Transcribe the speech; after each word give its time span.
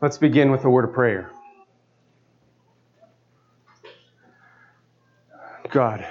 Let's 0.00 0.18
begin 0.18 0.50
with 0.50 0.64
a 0.64 0.70
word 0.70 0.84
of 0.84 0.92
prayer. 0.92 1.30
God, 5.70 6.06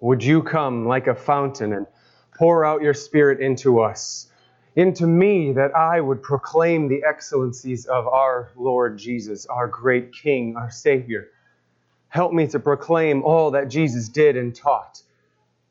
would 0.00 0.22
you 0.22 0.42
come 0.42 0.86
like 0.86 1.06
a 1.06 1.14
fountain 1.14 1.72
and 1.72 1.86
pour 2.36 2.64
out 2.64 2.82
your 2.82 2.92
Spirit 2.92 3.40
into 3.40 3.80
us, 3.80 4.26
into 4.74 5.06
me, 5.06 5.52
that 5.52 5.74
I 5.76 6.00
would 6.00 6.22
proclaim 6.22 6.88
the 6.88 7.02
excellencies 7.08 7.86
of 7.86 8.08
our 8.08 8.50
Lord 8.56 8.98
Jesus, 8.98 9.46
our 9.46 9.68
great 9.68 10.12
King, 10.12 10.56
our 10.56 10.70
Savior. 10.70 11.28
Help 12.08 12.32
me 12.32 12.48
to 12.48 12.58
proclaim 12.58 13.22
all 13.22 13.52
that 13.52 13.68
Jesus 13.68 14.08
did 14.08 14.36
and 14.36 14.54
taught. 14.54 15.02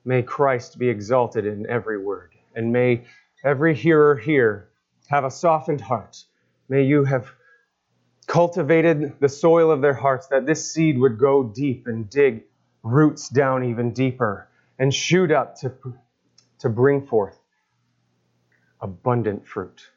May 0.05 0.23
Christ 0.23 0.80
be 0.80 0.88
exalted 0.88 1.46
in 1.46 1.70
every 1.70 1.98
word, 1.98 2.32
and 2.55 2.71
may 2.71 3.04
every 3.44 3.75
hearer 3.75 4.16
here 4.16 4.70
have 5.07 5.25
a 5.25 5.32
softened 5.32 5.82
heart. 5.82 6.23
May 6.74 6.86
you 6.86 7.04
have 7.04 7.32
cultivated 8.26 9.20
the 9.20 9.30
soil 9.30 9.70
of 9.70 9.81
their 9.81 9.94
hearts 9.94 10.26
that 10.30 10.48
this 10.48 10.73
seed 10.73 10.98
would 10.98 11.20
go 11.20 11.44
deep 11.44 11.86
and 11.86 12.09
dig 12.09 12.45
roots 12.81 13.30
down 13.30 13.64
even 13.64 13.94
deeper 13.94 14.50
and 14.80 14.91
shoot 14.91 15.31
up 15.31 15.55
to, 15.59 15.72
to 16.58 16.70
bring 16.70 17.05
forth 17.05 17.38
abundant 18.81 19.45
fruit, 19.45 19.88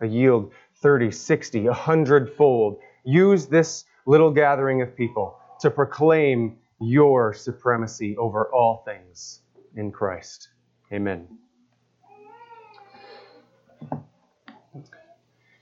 a 0.00 0.06
yield 0.06 0.54
30, 0.76 1.10
60, 1.10 1.64
100 1.64 2.32
fold. 2.36 2.78
Use 3.04 3.46
this 3.46 3.84
little 4.06 4.30
gathering 4.30 4.80
of 4.80 4.96
people 4.96 5.38
to 5.60 5.70
proclaim 5.70 6.56
your 6.80 7.34
supremacy 7.34 8.16
over 8.16 8.46
all 8.46 8.82
things 8.86 9.42
in 9.76 9.92
Christ. 9.92 10.48
Amen. 10.90 11.28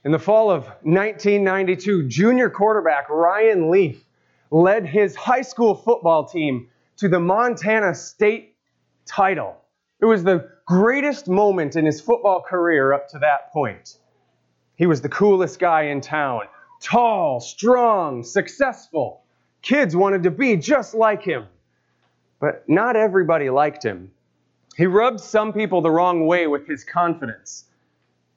In 0.06 0.12
the 0.12 0.20
fall 0.20 0.52
of 0.52 0.66
1992, 0.84 2.04
junior 2.06 2.48
quarterback 2.48 3.10
Ryan 3.10 3.72
Leaf 3.72 4.04
led 4.52 4.86
his 4.86 5.16
high 5.16 5.42
school 5.42 5.74
football 5.74 6.24
team 6.24 6.68
to 6.98 7.08
the 7.08 7.18
Montana 7.18 7.92
State 7.92 8.54
title. 9.04 9.56
It 10.00 10.04
was 10.04 10.22
the 10.22 10.48
greatest 10.64 11.26
moment 11.26 11.74
in 11.74 11.84
his 11.84 12.00
football 12.00 12.40
career 12.40 12.92
up 12.92 13.08
to 13.08 13.18
that 13.18 13.52
point. 13.52 13.98
He 14.76 14.86
was 14.86 15.00
the 15.00 15.08
coolest 15.08 15.58
guy 15.58 15.86
in 15.86 16.00
town 16.00 16.42
tall, 16.80 17.40
strong, 17.40 18.22
successful. 18.22 19.24
Kids 19.60 19.96
wanted 19.96 20.22
to 20.22 20.30
be 20.30 20.56
just 20.56 20.94
like 20.94 21.24
him. 21.24 21.46
But 22.38 22.62
not 22.68 22.94
everybody 22.94 23.50
liked 23.50 23.82
him. 23.82 24.12
He 24.76 24.86
rubbed 24.86 25.18
some 25.18 25.52
people 25.52 25.80
the 25.80 25.90
wrong 25.90 26.26
way 26.28 26.46
with 26.46 26.68
his 26.68 26.84
confidence. 26.84 27.64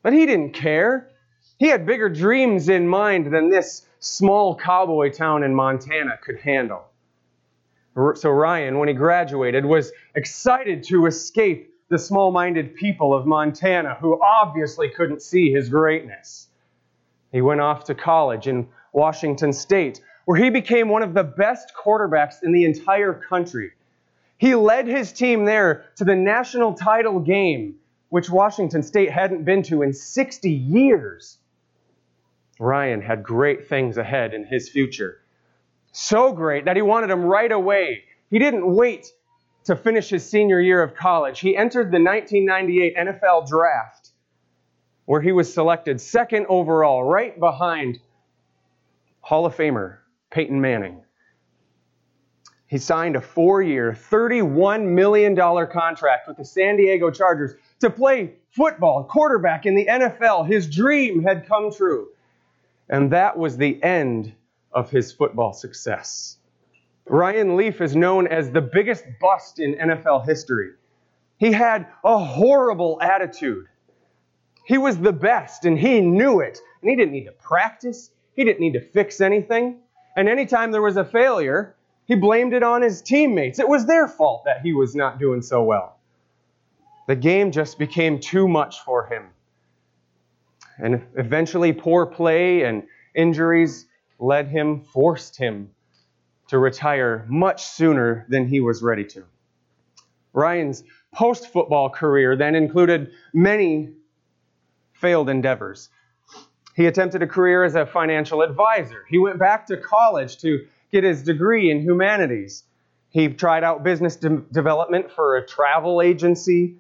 But 0.02 0.14
he 0.14 0.26
didn't 0.26 0.54
care. 0.54 1.12
He 1.60 1.68
had 1.68 1.86
bigger 1.86 2.08
dreams 2.08 2.70
in 2.70 2.88
mind 2.88 3.34
than 3.34 3.50
this 3.50 3.86
small 4.00 4.56
cowboy 4.56 5.12
town 5.12 5.44
in 5.44 5.54
Montana 5.54 6.18
could 6.24 6.40
handle. 6.40 6.86
So 8.16 8.30
Ryan, 8.30 8.80
when 8.80 8.88
he 8.88 8.94
graduated, 8.94 9.66
was 9.66 9.92
excited 10.16 10.84
to 10.84 11.06
escape 11.06 11.74
the 11.90 12.00
small 12.00 12.32
minded 12.32 12.76
people 12.76 13.14
of 13.14 13.26
Montana 13.26 13.98
who 14.00 14.22
obviously 14.24 14.90
couldn't 14.90 15.22
see 15.22 15.52
his 15.52 15.68
greatness. 15.68 16.48
He 17.34 17.42
went 17.42 17.60
off 17.60 17.84
to 17.86 17.94
college 17.94 18.48
in 18.48 18.70
Washington 18.94 19.52
State, 19.52 20.00
where 20.24 20.38
he 20.38 20.50
became 20.50 20.88
one 20.88 21.04
of 21.04 21.14
the 21.14 21.26
best 21.26 21.74
quarterbacks 21.76 22.42
in 22.42 22.54
the 22.54 22.64
entire 22.64 23.14
country. 23.14 23.72
He 24.38 24.56
led 24.56 24.88
his 24.88 25.12
team 25.12 25.44
there 25.44 25.84
to 25.98 26.06
the 26.06 26.16
national 26.16 26.76
title 26.76 27.20
game, 27.20 27.76
which 28.08 28.30
Washington 28.30 28.82
State 28.82 29.12
hadn't 29.12 29.44
been 29.44 29.64
to 29.64 29.82
in 29.82 29.92
60 29.92 30.50
years. 30.50 31.38
Ryan 32.60 33.02
had 33.02 33.24
great 33.24 33.68
things 33.68 33.98
ahead 33.98 34.34
in 34.34 34.46
his 34.46 34.70
future. 34.70 35.22
So 35.94 36.34
great 36.34 36.66
that 36.66 36.76
he 36.76 36.82
wanted 36.82 37.10
them 37.10 37.24
right 37.24 37.52
away. 37.52 38.04
He 38.30 38.38
didn't 38.38 38.76
wait 38.76 39.12
to 39.64 39.76
finish 39.76 40.10
his 40.10 40.30
senior 40.30 40.60
year 40.60 40.84
of 40.84 40.94
college. 40.94 41.40
He 41.40 41.56
entered 41.56 41.92
the 41.92 42.04
1998 42.04 42.98
NFL 42.98 43.48
draft, 43.48 44.10
where 45.06 45.22
he 45.22 45.32
was 45.32 45.52
selected 45.52 46.00
second 46.00 46.46
overall, 46.50 47.04
right 47.04 47.40
behind 47.40 48.00
Hall 49.22 49.46
of 49.46 49.56
Famer 49.56 49.98
Peyton 50.30 50.60
Manning. 50.60 51.02
He 52.68 52.78
signed 52.78 53.16
a 53.16 53.22
four 53.22 53.64
year, 53.64 53.98
$31 54.12 54.86
million 54.86 55.36
contract 55.36 56.28
with 56.28 56.38
the 56.38 56.46
San 56.46 56.78
Diego 56.78 57.10
Chargers 57.10 57.56
to 57.80 57.90
play 57.90 58.34
football, 58.52 59.06
quarterback 59.06 59.66
in 59.66 59.76
the 59.76 59.88
NFL. 59.88 60.48
His 60.48 60.70
dream 60.70 61.24
had 61.24 61.48
come 61.48 61.74
true. 61.74 62.10
And 62.90 63.12
that 63.12 63.38
was 63.38 63.58
the 63.58 63.82
end 63.84 64.34
of 64.72 64.90
his 64.90 65.12
football 65.12 65.54
success. 65.54 66.38
Ryan 67.08 67.56
Leaf 67.56 67.82
is 67.82 67.96
known 67.96 68.28
as 68.28 68.52
the 68.52 68.62
biggest 68.62 69.04
bust 69.20 69.60
in 69.60 69.76
NFL 69.76 70.26
history. 70.28 70.72
He 71.38 71.52
had 71.52 71.88
a 72.04 72.18
horrible 72.18 73.00
attitude. 73.02 73.68
He 74.66 74.78
was 74.78 75.00
the 75.00 75.14
best, 75.14 75.66
and 75.66 75.80
he 75.80 76.02
knew 76.02 76.42
it. 76.42 76.60
And 76.82 76.90
he 76.90 76.96
didn't 76.96 77.14
need 77.14 77.26
to 77.26 77.32
practice, 77.32 78.12
he 78.36 78.44
didn't 78.44 78.60
need 78.60 78.74
to 78.74 78.82
fix 78.82 79.22
anything. 79.22 79.80
And 80.16 80.30
anytime 80.30 80.72
there 80.72 80.82
was 80.82 80.98
a 80.98 81.06
failure, 81.06 81.76
he 82.06 82.16
blamed 82.16 82.54
it 82.54 82.64
on 82.64 82.82
his 82.82 83.02
teammates. 83.02 83.60
It 83.60 83.68
was 83.68 83.86
their 83.86 84.08
fault 84.08 84.44
that 84.46 84.62
he 84.62 84.74
was 84.74 84.96
not 84.96 85.20
doing 85.20 85.42
so 85.42 85.64
well. 85.64 85.98
The 87.08 87.16
game 87.16 87.52
just 87.52 87.80
became 87.80 88.20
too 88.20 88.48
much 88.48 88.82
for 88.82 89.08
him. 89.08 89.30
And 90.82 91.06
eventually, 91.16 91.74
poor 91.74 92.06
play 92.06 92.64
and 92.64 92.84
injuries 93.16 93.86
led 94.18 94.48
him, 94.48 94.82
forced 94.82 95.38
him 95.38 95.72
to 96.48 96.58
retire 96.58 97.26
much 97.30 97.66
sooner 97.66 98.26
than 98.30 98.48
he 98.48 98.60
was 98.60 98.82
ready 98.82 99.06
to. 99.06 99.24
Ryan's 100.34 100.84
post 101.14 101.52
football 101.52 101.90
career 101.90 102.36
then 102.36 102.56
included 102.56 103.12
many 103.34 103.94
failed 104.94 105.30
endeavors. 105.30 105.90
He 106.76 106.86
attempted 106.86 107.22
a 107.22 107.28
career 107.28 107.64
as 107.64 107.76
a 107.76 107.86
financial 107.86 108.42
advisor. 108.42 109.06
He 109.10 109.18
went 109.18 109.38
back 109.40 109.68
to 109.68 109.78
college 109.78 110.38
to 110.40 110.66
get 110.92 111.04
his 111.04 111.24
degree 111.24 111.72
in 111.72 111.82
humanities. 111.82 112.64
He 113.10 113.28
tried 113.30 113.64
out 113.64 113.84
business 113.84 114.16
de- 114.16 114.44
development 114.52 115.12
for 115.12 115.38
a 115.38 115.46
travel 115.46 116.02
agency. 116.02 116.78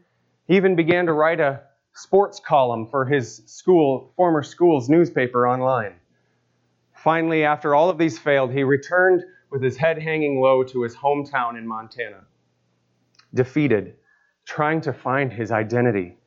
He 0.48 0.56
even 0.56 0.76
began 0.76 1.08
to 1.08 1.14
write 1.14 1.40
a 1.40 1.62
sports 2.00 2.40
column 2.40 2.88
for 2.88 3.06
his 3.06 3.44
school, 3.46 4.14
former 4.16 4.42
school's 4.42 4.90
newspaper 4.90 5.48
online. 5.48 5.96
Finally, 6.96 7.44
after 7.44 7.76
all 7.76 7.90
of 7.90 7.98
these 7.98 8.18
failed, 8.18 8.52
he 8.52 8.64
returned 8.64 9.24
with 9.52 9.62
his 9.62 9.76
head 9.76 10.02
hanging 10.02 10.40
low 10.40 10.64
to 10.64 10.84
his 10.84 10.96
hometown 10.96 11.58
in 11.58 11.68
Montana. 11.68 12.22
Defeated, 13.34 13.96
trying 14.46 14.82
to 14.82 14.94
find 14.94 15.32
his 15.32 15.52
identity. 15.52 16.18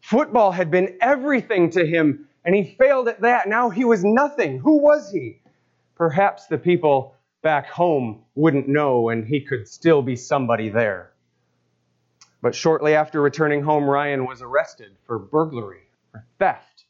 Football 0.00 0.52
had 0.52 0.70
been 0.70 0.96
everything 1.00 1.70
to 1.70 1.86
him, 1.86 2.26
and 2.44 2.54
he 2.54 2.76
failed 2.78 3.08
at 3.08 3.20
that. 3.20 3.48
Now 3.48 3.68
he 3.68 3.84
was 3.84 4.04
nothing. 4.04 4.58
Who 4.58 4.78
was 4.78 5.10
he? 5.10 5.40
Perhaps 5.94 6.46
the 6.46 6.58
people 6.58 7.14
back 7.42 7.66
home 7.68 8.22
wouldn't 8.34 8.68
know, 8.68 9.10
and 9.10 9.26
he 9.26 9.40
could 9.40 9.68
still 9.68 10.02
be 10.02 10.16
somebody 10.16 10.68
there. 10.68 11.12
But 12.40 12.54
shortly 12.54 12.94
after 12.94 13.20
returning 13.20 13.62
home, 13.62 13.88
Ryan 13.88 14.26
was 14.26 14.42
arrested 14.42 14.96
for 15.06 15.18
burglary, 15.18 15.88
for 16.12 16.24
theft, 16.38 16.84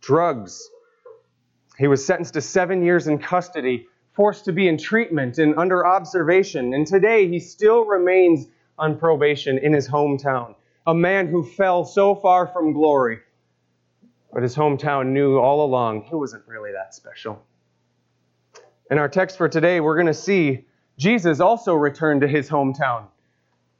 drugs. 0.00 0.70
He 1.76 1.88
was 1.88 2.06
sentenced 2.06 2.34
to 2.34 2.40
seven 2.40 2.84
years 2.84 3.08
in 3.08 3.18
custody, 3.18 3.88
forced 4.12 4.44
to 4.44 4.52
be 4.52 4.68
in 4.68 4.78
treatment 4.78 5.38
and 5.38 5.58
under 5.58 5.84
observation, 5.84 6.72
and 6.72 6.86
today 6.86 7.26
he 7.26 7.40
still 7.40 7.84
remains 7.84 8.46
on 8.78 8.96
probation 8.98 9.58
in 9.58 9.72
his 9.72 9.88
hometown. 9.88 10.54
A 10.86 10.94
man 10.94 11.26
who 11.26 11.42
fell 11.42 11.84
so 11.84 12.14
far 12.14 12.46
from 12.46 12.72
glory, 12.72 13.20
but 14.32 14.42
his 14.42 14.54
hometown 14.54 15.08
knew 15.08 15.38
all 15.38 15.64
along 15.64 16.02
he 16.02 16.14
wasn't 16.14 16.46
really 16.46 16.72
that 16.72 16.94
special. 16.94 17.42
In 18.90 18.98
our 18.98 19.08
text 19.08 19.36
for 19.36 19.48
today, 19.48 19.80
we're 19.80 19.96
going 19.96 20.06
to 20.06 20.14
see 20.14 20.66
Jesus 20.96 21.40
also 21.40 21.74
returned 21.74 22.20
to 22.20 22.28
his 22.28 22.48
hometown. 22.48 23.06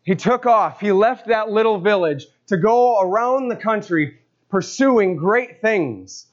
He 0.05 0.15
took 0.15 0.47
off. 0.47 0.81
He 0.81 0.93
left 0.93 1.29
that 1.29 1.51
little 1.51 1.79
village 1.79 2.27
to 2.47 2.57
go 2.57 3.01
around 3.01 3.49
the 3.49 3.57
country 3.57 4.19
pursuing 4.51 5.17
great 5.17 5.61
things. 5.61 6.27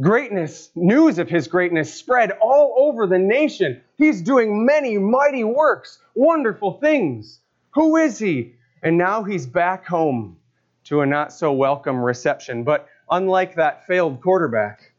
Greatness, 0.00 0.70
news 0.74 1.18
of 1.18 1.28
his 1.28 1.48
greatness 1.48 1.92
spread 1.92 2.30
all 2.40 2.74
over 2.78 3.06
the 3.06 3.18
nation. 3.18 3.82
He's 3.98 4.22
doing 4.22 4.64
many 4.64 4.96
mighty 4.96 5.44
works, 5.44 5.98
wonderful 6.14 6.78
things. 6.80 7.40
Who 7.72 7.96
is 7.96 8.18
he? 8.18 8.54
And 8.82 8.96
now 8.96 9.22
he's 9.22 9.46
back 9.46 9.86
home 9.86 10.38
to 10.84 11.02
a 11.02 11.06
not 11.06 11.32
so 11.32 11.52
welcome 11.52 12.02
reception. 12.02 12.64
But 12.64 12.88
unlike 13.10 13.56
that 13.56 13.86
failed 13.86 14.22
quarterback, 14.22 14.92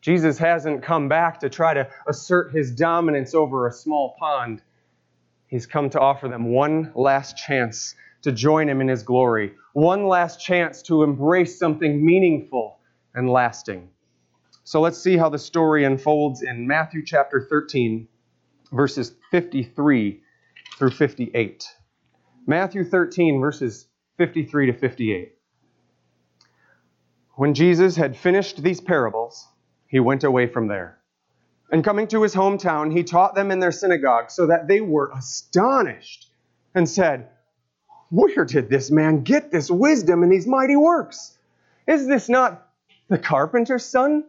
Jesus 0.00 0.38
hasn't 0.38 0.82
come 0.82 1.08
back 1.08 1.40
to 1.40 1.50
try 1.50 1.74
to 1.74 1.88
assert 2.08 2.52
his 2.52 2.70
dominance 2.70 3.34
over 3.34 3.66
a 3.66 3.72
small 3.72 4.14
pond. 4.18 4.62
He's 5.48 5.66
come 5.66 5.90
to 5.90 6.00
offer 6.00 6.28
them 6.28 6.52
one 6.52 6.92
last 6.94 7.36
chance 7.36 7.94
to 8.22 8.32
join 8.32 8.68
him 8.68 8.80
in 8.80 8.88
his 8.88 9.02
glory, 9.02 9.54
one 9.72 10.06
last 10.06 10.40
chance 10.40 10.82
to 10.82 11.02
embrace 11.02 11.58
something 11.58 12.04
meaningful 12.04 12.80
and 13.14 13.30
lasting. 13.30 13.88
So 14.64 14.80
let's 14.80 14.98
see 14.98 15.16
how 15.16 15.28
the 15.28 15.38
story 15.38 15.84
unfolds 15.84 16.42
in 16.42 16.66
Matthew 16.66 17.04
chapter 17.04 17.46
13, 17.48 18.08
verses 18.72 19.14
53 19.30 20.20
through 20.76 20.90
58. 20.90 21.68
Matthew 22.48 22.84
13, 22.84 23.40
verses 23.40 23.86
53 24.18 24.66
to 24.66 24.72
58. 24.72 25.32
When 27.34 27.54
Jesus 27.54 27.96
had 27.96 28.16
finished 28.16 28.62
these 28.62 28.80
parables, 28.80 29.46
he 29.86 30.00
went 30.00 30.24
away 30.24 30.46
from 30.46 30.66
there. 30.66 30.98
And 31.70 31.82
coming 31.82 32.06
to 32.08 32.22
his 32.22 32.34
hometown, 32.34 32.92
he 32.92 33.02
taught 33.02 33.34
them 33.34 33.50
in 33.50 33.58
their 33.58 33.72
synagogue, 33.72 34.30
so 34.30 34.46
that 34.46 34.68
they 34.68 34.80
were 34.80 35.10
astonished 35.14 36.30
and 36.74 36.88
said, 36.88 37.28
Where 38.10 38.44
did 38.44 38.68
this 38.68 38.90
man 38.90 39.24
get 39.24 39.50
this 39.50 39.70
wisdom 39.70 40.22
and 40.22 40.30
these 40.30 40.46
mighty 40.46 40.76
works? 40.76 41.36
Is 41.86 42.06
this 42.06 42.28
not 42.28 42.68
the 43.08 43.18
carpenter's 43.18 43.84
son? 43.84 44.24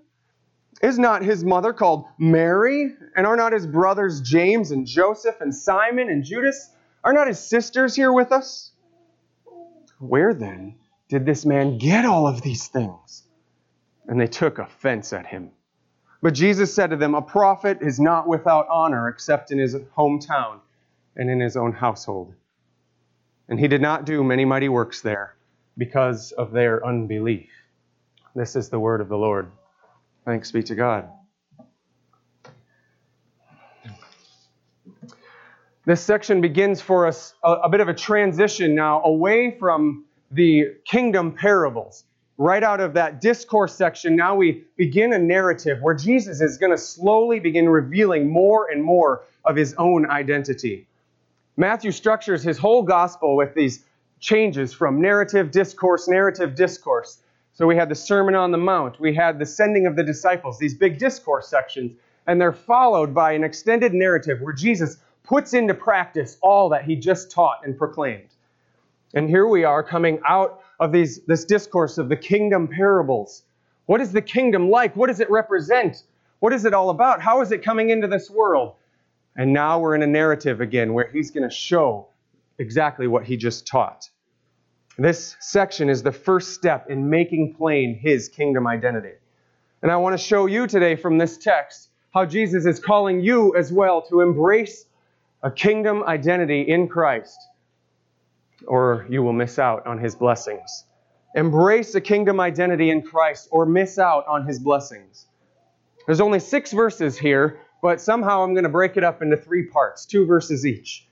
Is 0.82 1.00
not 1.00 1.24
his 1.24 1.44
mother 1.44 1.74
called 1.74 2.06
Mary? 2.18 2.94
And 3.16 3.26
are 3.26 3.36
not 3.36 3.54
his 3.54 3.66
brothers 3.66 4.22
James 4.22 4.72
and 4.72 4.86
Joseph 4.86 5.42
and 5.42 5.54
Simon 5.54 6.10
and 6.10 6.24
Judas? 6.24 6.70
Are 7.04 7.14
not 7.14 7.28
his 7.28 7.40
sisters 7.40 7.96
here 7.96 8.12
with 8.12 8.32
us? 8.32 8.72
Where 10.00 10.34
then 10.34 10.76
did 11.10 11.26
this 11.26 11.46
man 11.46 11.78
get 11.78 12.06
all 12.06 12.28
of 12.28 12.42
these 12.42 12.68
things? 12.68 13.24
And 14.08 14.20
they 14.20 14.28
took 14.28 14.60
offense 14.60 15.14
at 15.14 15.26
him. 15.26 15.52
But 16.22 16.34
Jesus 16.34 16.74
said 16.74 16.90
to 16.90 16.96
them, 16.96 17.14
A 17.14 17.22
prophet 17.22 17.80
is 17.82 18.00
not 18.00 18.28
without 18.28 18.68
honor 18.70 19.08
except 19.08 19.52
in 19.52 19.60
his 19.60 19.76
hometown 19.76 20.60
and 21.16 21.30
in 21.30 21.40
his 21.40 21.56
own 21.56 21.72
household. 21.72 22.34
And 23.50 23.60
he 23.60 23.68
did 23.68 23.82
not 23.82 24.06
do 24.06 24.24
many 24.24 24.44
mighty 24.46 24.70
works 24.70 25.02
there 25.02 25.36
because 25.78 26.32
of 26.32 26.52
their 26.52 26.86
unbelief. 26.86 27.50
This 28.36 28.56
is 28.56 28.70
the 28.70 28.80
word 28.80 29.00
of 29.02 29.10
the 29.10 29.18
Lord. 29.18 29.52
Thanks 30.26 30.52
be 30.52 30.64
to 30.64 30.76
God. 30.76 31.10
This 35.86 36.02
section 36.02 36.42
begins 36.42 36.82
for 36.82 37.08
us 37.08 37.34
a, 37.44 37.52
a, 37.54 37.70
bit 37.70 37.80
of 37.80 37.88
a 37.88 37.94
transition 37.94 38.76
now 38.76 39.02
away 39.04 39.58
from 39.58 40.04
the 40.32 40.76
kingdom 40.86 41.32
parables. 41.32 42.04
Right 42.40 42.62
out 42.62 42.80
of 42.80 42.94
that 42.94 43.20
discourse 43.20 43.74
section, 43.74 44.16
now 44.16 44.36
we 44.36 44.64
begin 44.76 45.12
a 45.12 45.18
narrative 45.18 45.80
where 45.82 45.96
Jesus 45.96 46.40
is 46.40 46.60
going 46.60 46.72
to 46.72 46.78
slowly 46.78 47.40
begin 47.40 47.68
revealing 47.68 48.30
more 48.30 48.70
and 48.70 48.84
more 48.84 49.24
of 49.44 49.56
his 49.56 49.74
own 49.80 50.08
identity. 50.08 50.88
Matthew 51.56 51.92
structures 51.92 52.44
his 52.44 52.60
whole 52.60 52.84
gospel 52.84 53.36
with 53.36 53.56
these 53.56 53.84
changes 54.20 54.72
from 54.72 55.02
narrative, 55.02 55.50
discourse, 55.50 56.08
narrative, 56.08 56.54
discourse. 56.54 57.24
So 57.54 57.66
we 57.66 57.76
had 57.76 57.90
the 57.90 57.96
Sermon 57.96 58.36
on 58.36 58.52
the 58.52 58.58
Mount, 58.60 59.00
we 59.00 59.16
had 59.16 59.40
the 59.40 59.46
sending 59.46 59.88
of 59.88 59.96
the 59.96 60.04
disciples, 60.04 60.60
these 60.60 60.76
big 60.76 61.00
discourse 61.00 61.48
sections, 61.48 61.94
and 62.28 62.40
they're 62.40 62.54
followed 62.54 63.16
by 63.16 63.32
an 63.32 63.44
extended 63.44 63.96
narrative 63.96 64.42
where 64.42 64.54
Jesus 64.54 64.98
puts 65.24 65.56
into 65.56 65.74
practice 65.74 66.38
all 66.42 66.70
that 66.70 66.84
he 66.84 66.96
just 66.96 67.32
taught 67.32 67.66
and 67.66 67.76
proclaimed. 67.76 68.30
And 69.18 69.28
here 69.28 69.48
we 69.48 69.64
are 69.64 69.82
coming 69.82 70.20
out 70.28 70.62
of 70.80 70.92
these, 70.92 71.22
this 71.26 71.44
discourse 71.44 71.98
of 71.98 72.08
the 72.08 72.16
kingdom 72.16 72.68
parables. 72.68 73.42
What 73.88 74.00
is 74.00 74.12
the 74.12 74.22
kingdom 74.22 74.70
like? 74.70 74.96
What 74.96 75.08
does 75.08 75.20
it 75.20 75.32
represent? 75.32 76.04
What 76.38 76.54
is 76.54 76.66
it 76.66 76.74
all 76.76 76.92
about? 76.92 77.20
How 77.20 77.42
is 77.42 77.52
it 77.52 77.64
coming 77.64 77.90
into 77.90 78.08
this 78.08 78.30
world? 78.30 78.76
And 79.36 79.52
now 79.52 79.80
we're 79.80 79.96
in 79.96 80.04
a 80.04 80.08
narrative 80.08 80.62
again 80.62 80.94
where 80.94 81.10
he's 81.12 81.32
going 81.32 81.50
to 81.50 81.56
show 81.56 82.10
exactly 82.60 83.08
what 83.08 83.24
he 83.24 83.38
just 83.38 83.66
taught. 83.66 84.08
This 85.00 85.36
section 85.40 85.90
is 85.90 86.04
the 86.04 86.12
first 86.12 86.54
step 86.54 86.92
in 86.92 87.10
making 87.10 87.56
plain 87.56 87.98
his 88.00 88.30
kingdom 88.30 88.68
identity. 88.68 89.14
And 89.82 89.92
I 89.92 89.98
want 89.98 90.14
to 90.14 90.24
show 90.24 90.46
you 90.46 90.68
today 90.68 90.96
from 90.96 91.18
this 91.18 91.40
text 91.40 91.90
how 92.14 92.24
Jesus 92.24 92.68
is 92.68 92.80
calling 92.80 93.22
you 93.22 93.56
as 93.56 93.74
well 93.74 94.04
to 94.10 94.22
embrace 94.22 94.86
a 95.42 95.50
kingdom 95.50 96.04
identity 96.04 96.62
in 96.62 96.88
Christ, 96.88 97.40
or 98.66 99.06
you 99.10 99.22
will 99.24 99.34
miss 99.34 99.60
out 99.60 99.86
on 99.86 100.00
his 100.00 100.16
blessings. 100.16 100.86
Embrace 101.36 101.94
a 101.96 102.02
kingdom 102.02 102.40
identity 102.40 102.90
in 102.90 103.02
Christ, 103.02 103.50
or 103.52 103.66
miss 103.66 104.00
out 104.00 104.26
on 104.28 104.48
his 104.48 104.60
blessings. 104.60 105.28
There's 106.06 106.22
only 106.22 106.40
six 106.40 106.72
verses 106.72 107.18
here, 107.18 107.60
but 107.82 108.02
somehow 108.02 108.44
I'm 108.44 108.54
going 108.54 108.64
to 108.64 108.70
break 108.70 108.98
it 108.98 109.04
up 109.04 109.22
into 109.22 109.38
three 109.38 109.66
parts, 109.68 110.06
two 110.06 110.26
verses 110.26 110.66
each. 110.66 111.08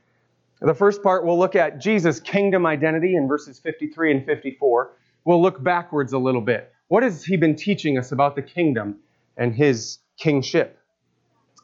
The 0.62 0.74
first 0.74 1.04
part, 1.04 1.26
we'll 1.26 1.38
look 1.38 1.56
at 1.56 1.80
Jesus' 1.80 2.20
kingdom 2.20 2.66
identity 2.66 3.16
in 3.16 3.28
verses 3.28 3.60
53 3.60 4.12
and 4.12 4.26
54. 4.26 4.94
We'll 5.26 5.42
look 5.42 5.62
backwards 5.62 6.14
a 6.14 6.18
little 6.18 6.42
bit. 6.42 6.72
What 6.88 7.04
has 7.04 7.26
he 7.26 7.36
been 7.36 7.56
teaching 7.56 7.98
us 7.98 8.12
about 8.12 8.36
the 8.36 8.42
kingdom 8.42 9.00
and 9.38 9.54
his 9.54 10.00
kingship? 10.18 10.80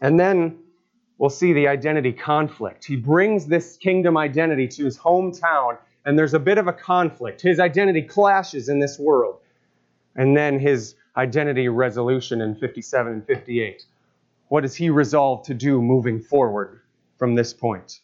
And 0.01 0.19
then 0.19 0.59
we'll 1.21 1.29
see 1.29 1.53
the 1.53 1.67
identity 1.67 2.11
conflict. 2.11 2.83
He 2.83 2.95
brings 2.95 3.45
this 3.45 3.77
kingdom 3.77 4.17
identity 4.17 4.67
to 4.69 4.85
his 4.85 4.97
hometown, 4.97 5.77
and 6.03 6.17
there's 6.17 6.33
a 6.33 6.39
bit 6.39 6.57
of 6.57 6.65
a 6.65 6.73
conflict. 6.73 7.41
His 7.41 7.59
identity 7.59 8.01
clashes 8.01 8.69
in 8.69 8.79
this 8.79 8.97
world. 8.97 9.37
And 10.15 10.35
then 10.35 10.57
his 10.57 10.95
identity 11.15 11.69
resolution 11.69 12.41
in 12.41 12.55
57 12.55 13.13
and 13.13 13.27
58. 13.27 13.85
What 14.47 14.61
does 14.61 14.75
he 14.75 14.89
resolve 14.89 15.45
to 15.45 15.53
do 15.53 15.79
moving 15.79 16.19
forward 16.19 16.81
from 17.19 17.35
this 17.35 17.53
point? 17.53 17.99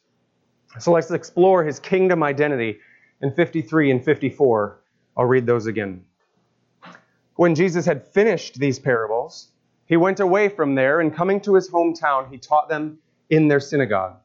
So 0.77 0.91
let's 0.91 1.09
explore 1.09 1.63
his 1.63 1.79
kingdom 1.79 2.21
identity 2.21 2.77
in 3.23 3.31
53 3.33 3.89
and 3.89 4.05
54. 4.05 4.79
I'll 5.17 5.25
read 5.25 5.47
those 5.47 5.65
again. 5.65 6.05
When 7.35 7.55
Jesus 7.55 7.83
had 7.83 8.07
finished 8.07 8.59
these 8.59 8.77
parables, 8.77 9.47
he 9.87 9.97
went 9.97 10.19
away 10.19 10.49
from 10.49 10.75
there, 10.75 10.99
and 10.99 11.15
coming 11.15 11.41
to 11.41 11.55
his 11.55 11.67
hometown, 11.67 12.29
he 12.29 12.37
taught 12.37 12.69
them 12.69 12.99
in 13.29 13.47
their 13.47 13.59
synagogue, 13.59 14.15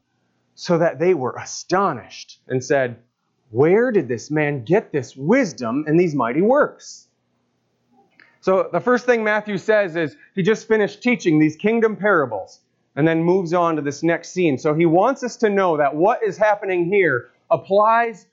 so 0.55 0.77
that 0.77 0.99
they 0.99 1.13
were 1.13 1.35
astonished 1.37 2.39
and 2.47 2.63
said, 2.63 2.97
Where 3.51 3.91
did 3.91 4.07
this 4.07 4.31
man 4.31 4.63
get 4.63 4.91
this 4.91 5.15
wisdom 5.15 5.85
and 5.87 5.99
these 5.99 6.15
mighty 6.15 6.41
works? 6.41 7.07
So 8.41 8.69
the 8.71 8.81
first 8.81 9.05
thing 9.05 9.23
Matthew 9.23 9.57
says 9.57 9.95
is 9.95 10.17
he 10.35 10.43
just 10.43 10.67
finished 10.67 11.01
teaching 11.01 11.39
these 11.39 11.55
kingdom 11.55 11.95
parables 11.95 12.59
and 12.95 13.07
then 13.07 13.23
moves 13.23 13.53
on 13.53 13.77
to 13.77 13.81
this 13.81 14.03
next 14.03 14.31
scene. 14.31 14.57
So 14.57 14.73
he 14.73 14.85
wants 14.85 15.23
us 15.23 15.37
to 15.37 15.49
know 15.49 15.77
that 15.77 15.95
what 15.95 16.21
is 16.23 16.37
happening 16.37 16.85
here 16.85 17.31
applies 17.49 18.27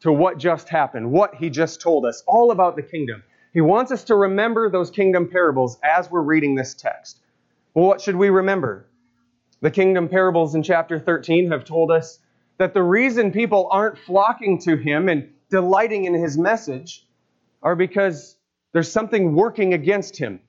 to 0.00 0.12
what 0.12 0.38
just 0.38 0.68
happened, 0.68 1.10
what 1.10 1.34
he 1.34 1.48
just 1.48 1.80
told 1.80 2.04
us, 2.04 2.22
all 2.26 2.50
about 2.50 2.76
the 2.76 2.82
kingdom. 2.82 3.22
He 3.54 3.62
wants 3.62 3.90
us 3.90 4.04
to 4.04 4.14
remember 4.14 4.68
those 4.68 4.90
kingdom 4.90 5.28
parables 5.28 5.78
as 5.82 6.10
we're 6.10 6.20
reading 6.20 6.54
this 6.54 6.74
text. 6.74 7.20
Well, 7.72 7.86
what 7.86 8.02
should 8.02 8.16
we 8.16 8.28
remember? 8.28 8.86
The 9.62 9.70
kingdom 9.70 10.08
parables 10.08 10.54
in 10.54 10.62
chapter 10.62 10.98
13 10.98 11.50
have 11.50 11.64
told 11.64 11.90
us 11.90 12.18
that 12.58 12.74
the 12.74 12.82
reason 12.82 13.32
people 13.32 13.68
aren't 13.70 13.98
flocking 13.98 14.58
to 14.60 14.76
him 14.76 15.08
and 15.08 15.32
delighting 15.50 16.04
in 16.04 16.14
his 16.14 16.36
message 16.36 17.06
are 17.62 17.74
because 17.74 18.36
there's 18.72 18.90
something 18.90 19.34
working 19.34 19.72
against 19.72 20.18
him. 20.18 20.40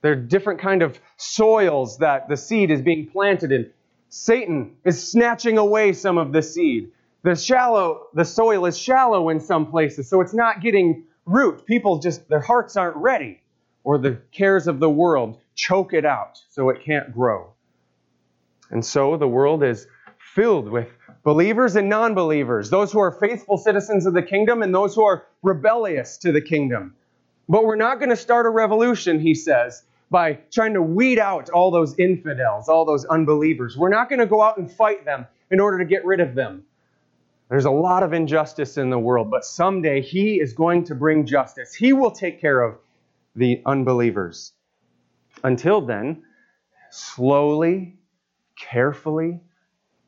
There 0.00 0.12
are 0.12 0.16
different 0.16 0.60
kind 0.60 0.82
of 0.82 0.98
soils 1.16 1.98
that 1.98 2.28
the 2.28 2.36
seed 2.36 2.70
is 2.70 2.80
being 2.80 3.10
planted 3.10 3.52
in. 3.52 3.70
Satan 4.08 4.76
is 4.84 5.10
snatching 5.10 5.58
away 5.58 5.92
some 5.92 6.16
of 6.16 6.32
the 6.32 6.42
seed. 6.42 6.92
The 7.24 7.34
shallow, 7.34 8.06
the 8.14 8.24
soil 8.24 8.64
is 8.64 8.78
shallow 8.78 9.28
in 9.28 9.40
some 9.40 9.66
places, 9.66 10.08
so 10.08 10.20
it's 10.20 10.32
not 10.32 10.62
getting 10.62 11.04
root. 11.26 11.66
People 11.66 11.98
just 11.98 12.28
their 12.28 12.40
hearts 12.40 12.76
aren't 12.76 12.96
ready, 12.96 13.42
or 13.84 13.98
the 13.98 14.18
cares 14.32 14.66
of 14.66 14.80
the 14.80 14.88
world 14.88 15.38
choke 15.54 15.92
it 15.92 16.06
out 16.06 16.38
so 16.48 16.70
it 16.70 16.82
can't 16.84 17.12
grow. 17.12 17.52
And 18.70 18.84
so 18.84 19.16
the 19.16 19.28
world 19.28 19.62
is 19.62 19.86
filled 20.18 20.68
with 20.68 20.88
believers 21.24 21.76
and 21.76 21.88
non 21.88 22.14
believers, 22.14 22.70
those 22.70 22.92
who 22.92 23.00
are 23.00 23.12
faithful 23.12 23.56
citizens 23.56 24.06
of 24.06 24.14
the 24.14 24.22
kingdom 24.22 24.62
and 24.62 24.74
those 24.74 24.94
who 24.94 25.04
are 25.04 25.26
rebellious 25.42 26.16
to 26.18 26.32
the 26.32 26.40
kingdom. 26.40 26.94
But 27.48 27.64
we're 27.64 27.76
not 27.76 27.98
going 27.98 28.10
to 28.10 28.16
start 28.16 28.46
a 28.46 28.50
revolution, 28.50 29.20
he 29.20 29.34
says, 29.34 29.82
by 30.10 30.34
trying 30.52 30.74
to 30.74 30.82
weed 30.82 31.18
out 31.18 31.50
all 31.50 31.70
those 31.70 31.98
infidels, 31.98 32.68
all 32.68 32.84
those 32.84 33.04
unbelievers. 33.06 33.76
We're 33.76 33.88
not 33.88 34.08
going 34.08 34.20
to 34.20 34.26
go 34.26 34.42
out 34.42 34.58
and 34.58 34.70
fight 34.70 35.04
them 35.04 35.26
in 35.50 35.60
order 35.60 35.78
to 35.78 35.84
get 35.84 36.04
rid 36.04 36.20
of 36.20 36.34
them. 36.34 36.64
There's 37.48 37.64
a 37.64 37.70
lot 37.70 38.02
of 38.02 38.12
injustice 38.12 38.76
in 38.76 38.90
the 38.90 38.98
world, 38.98 39.30
but 39.30 39.44
someday 39.44 40.02
He 40.02 40.38
is 40.40 40.52
going 40.52 40.84
to 40.84 40.94
bring 40.94 41.24
justice. 41.24 41.74
He 41.74 41.94
will 41.94 42.10
take 42.10 42.40
care 42.40 42.60
of 42.60 42.76
the 43.34 43.62
unbelievers. 43.64 44.52
Until 45.42 45.80
then, 45.80 46.22
slowly, 46.90 47.97
carefully, 48.58 49.40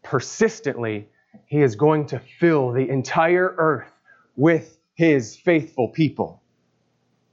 persistently, 0.02 1.08
He 1.46 1.62
is 1.62 1.76
going 1.76 2.06
to 2.06 2.18
fill 2.18 2.72
the 2.72 2.88
entire 2.88 3.54
earth 3.56 3.92
with 4.36 4.78
His 4.94 5.36
faithful 5.36 5.88
people. 5.88 6.42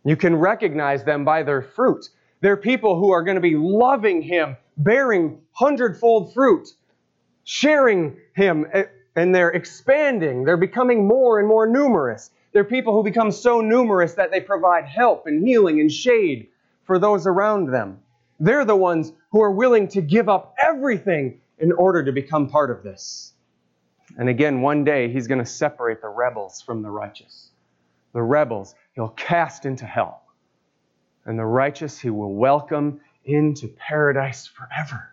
You 0.05 0.15
can 0.15 0.36
recognize 0.36 1.03
them 1.03 1.25
by 1.25 1.43
their 1.43 1.62
fruit. 1.62 2.09
They're 2.41 2.57
people 2.57 3.00
who 3.00 3.12
are 3.12 3.24
going 3.24 3.36
to 3.36 3.41
be 3.41 3.55
loving 3.55 4.21
Him, 4.21 4.55
bearing 4.77 5.41
hundredfold 5.51 6.33
fruit, 6.33 6.69
sharing 7.43 8.17
Him, 8.36 8.67
eh, 8.74 8.86
and 9.15 9.33
they're 9.33 9.50
expanding. 9.50 10.43
They're 10.43 10.57
becoming 10.57 11.07
more 11.07 11.39
and 11.39 11.47
more 11.47 11.67
numerous. 11.67 12.29
They're 12.53 12.63
people 12.63 12.93
who 12.93 13.03
become 13.03 13.31
so 13.31 13.62
numerous 13.62 14.13
that 14.13 14.31
they 14.31 14.41
provide 14.41 14.86
help 14.86 15.27
and 15.27 15.45
healing 15.45 15.79
and 15.79 15.91
shade 15.91 16.47
for 16.86 17.00
those 17.00 17.27
around 17.27 17.71
them. 17.71 18.00
They're 18.39 18.65
the 18.65 18.75
ones 18.75 19.12
who 19.31 19.41
are 19.41 19.51
willing 19.51 19.88
to 19.89 20.01
give 20.01 20.29
up 20.29 20.55
everything 20.62 21.41
in 21.60 21.72
order 21.72 22.03
to 22.03 22.12
become 22.12 22.50
part 22.50 22.72
of 22.72 22.84
this. 22.84 23.34
And 24.17 24.29
again, 24.29 24.62
one 24.62 24.84
day 24.84 25.12
he's 25.12 25.27
going 25.27 25.39
to 25.39 25.46
separate 25.46 26.01
the 26.01 26.07
rebels 26.07 26.62
from 26.62 26.81
the 26.81 26.89
righteous. 26.89 27.50
The 28.13 28.22
rebels 28.22 28.74
he'll 28.93 29.10
cast 29.10 29.65
into 29.65 29.86
hell. 29.86 30.22
And 31.25 31.38
the 31.38 31.46
righteous 31.46 32.00
he 32.00 32.10
will 32.10 32.34
welcome 32.34 33.01
into 33.25 33.67
paradise 33.67 34.48
forever. 34.48 35.10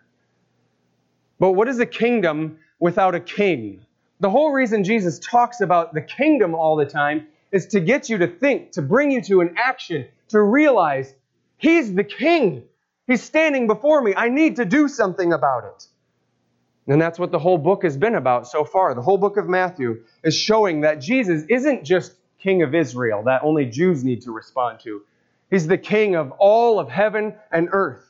But 1.40 1.52
what 1.52 1.68
is 1.68 1.80
a 1.80 1.87
kingdom 1.87 2.59
without 2.78 3.14
a 3.14 3.21
king? 3.21 3.85
The 4.21 4.30
whole 4.30 4.52
reason 4.52 4.85
Jesus 4.85 5.18
talks 5.18 5.61
about 5.61 5.92
the 5.92 6.00
kingdom 6.00 6.54
all 6.54 6.76
the 6.76 6.87
time 6.87 7.26
is 7.50 7.66
to 7.68 7.80
get 7.80 8.09
you 8.09 8.18
to 8.18 8.28
think, 8.28 8.73
to 8.73 8.83
bring 8.83 9.11
you 9.11 9.21
to 9.23 9.40
an 9.40 9.54
action, 9.56 10.06
to 10.28 10.40
realize 10.40 11.12
he's 11.56 11.92
the 11.92 12.04
king. 12.04 12.62
He's 13.06 13.23
standing 13.23 13.66
before 13.66 14.00
me. 14.00 14.14
I 14.16 14.28
need 14.28 14.56
to 14.56 14.64
do 14.64 14.88
something 14.88 15.32
about 15.32 15.64
it. 15.64 15.88
And 16.87 17.00
that's 17.00 17.18
what 17.18 17.32
the 17.32 17.38
whole 17.38 17.58
book 17.58 17.82
has 17.82 17.96
been 17.96 18.14
about 18.14 18.46
so 18.46 18.64
far. 18.64 18.94
The 18.94 19.02
whole 19.02 19.18
book 19.18 19.37
of 19.37 19.49
Matthew 19.49 20.04
is 20.23 20.37
showing 20.37 20.82
that 20.82 21.00
Jesus 21.00 21.44
isn't 21.49 21.84
just 21.84 22.14
king 22.44 22.62
of 22.62 22.75
Israel 22.75 23.23
that 23.25 23.42
only 23.42 23.64
Jews 23.64 24.04
need 24.04 24.23
to 24.23 24.30
respond 24.30 24.80
to. 24.80 25.02
He's 25.50 25.66
the 25.66 25.78
king 25.78 26.14
of 26.14 26.30
all 26.32 26.78
of 26.78 26.90
heaven 26.90 27.34
and 27.50 27.68
earth. 27.73 28.04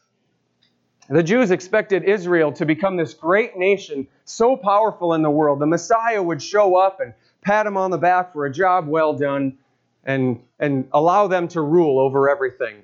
The 1.09 1.23
Jews 1.23 1.51
expected 1.51 2.03
Israel 2.03 2.51
to 2.53 2.67
become 2.67 2.97
this 2.97 3.15
great 3.15 3.57
nation, 3.57 4.09
so 4.25 4.57
powerful 4.57 5.15
in 5.15 5.23
the 5.23 5.31
world. 5.31 5.61
The 5.61 5.67
Messiah 5.67 6.23
would 6.23 6.43
show 6.43 6.77
up 6.77 7.01
and 7.01 7.13
pat 7.43 7.67
him 7.67 7.77
on 7.77 7.91
the 7.91 7.99
back 7.99 8.33
for 8.33 8.47
a 8.47 8.53
job 8.53 8.89
well 8.89 9.13
done 9.13 9.59
and, 10.05 10.43
and 10.59 10.89
allow 10.93 11.29
them 11.29 11.47
to 11.49 11.61
rule 11.61 12.01
over 12.01 12.29
everything. 12.29 12.77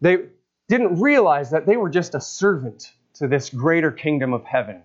They 0.00 0.18
didn't 0.68 1.00
realize 1.00 1.50
that 1.50 1.66
they 1.66 1.76
were 1.76 1.90
just 1.90 2.14
a 2.14 2.20
servant 2.20 2.92
to 3.14 3.28
this 3.28 3.50
greater 3.50 3.92
kingdom 3.92 4.32
of 4.32 4.44
heaven. 4.44 4.82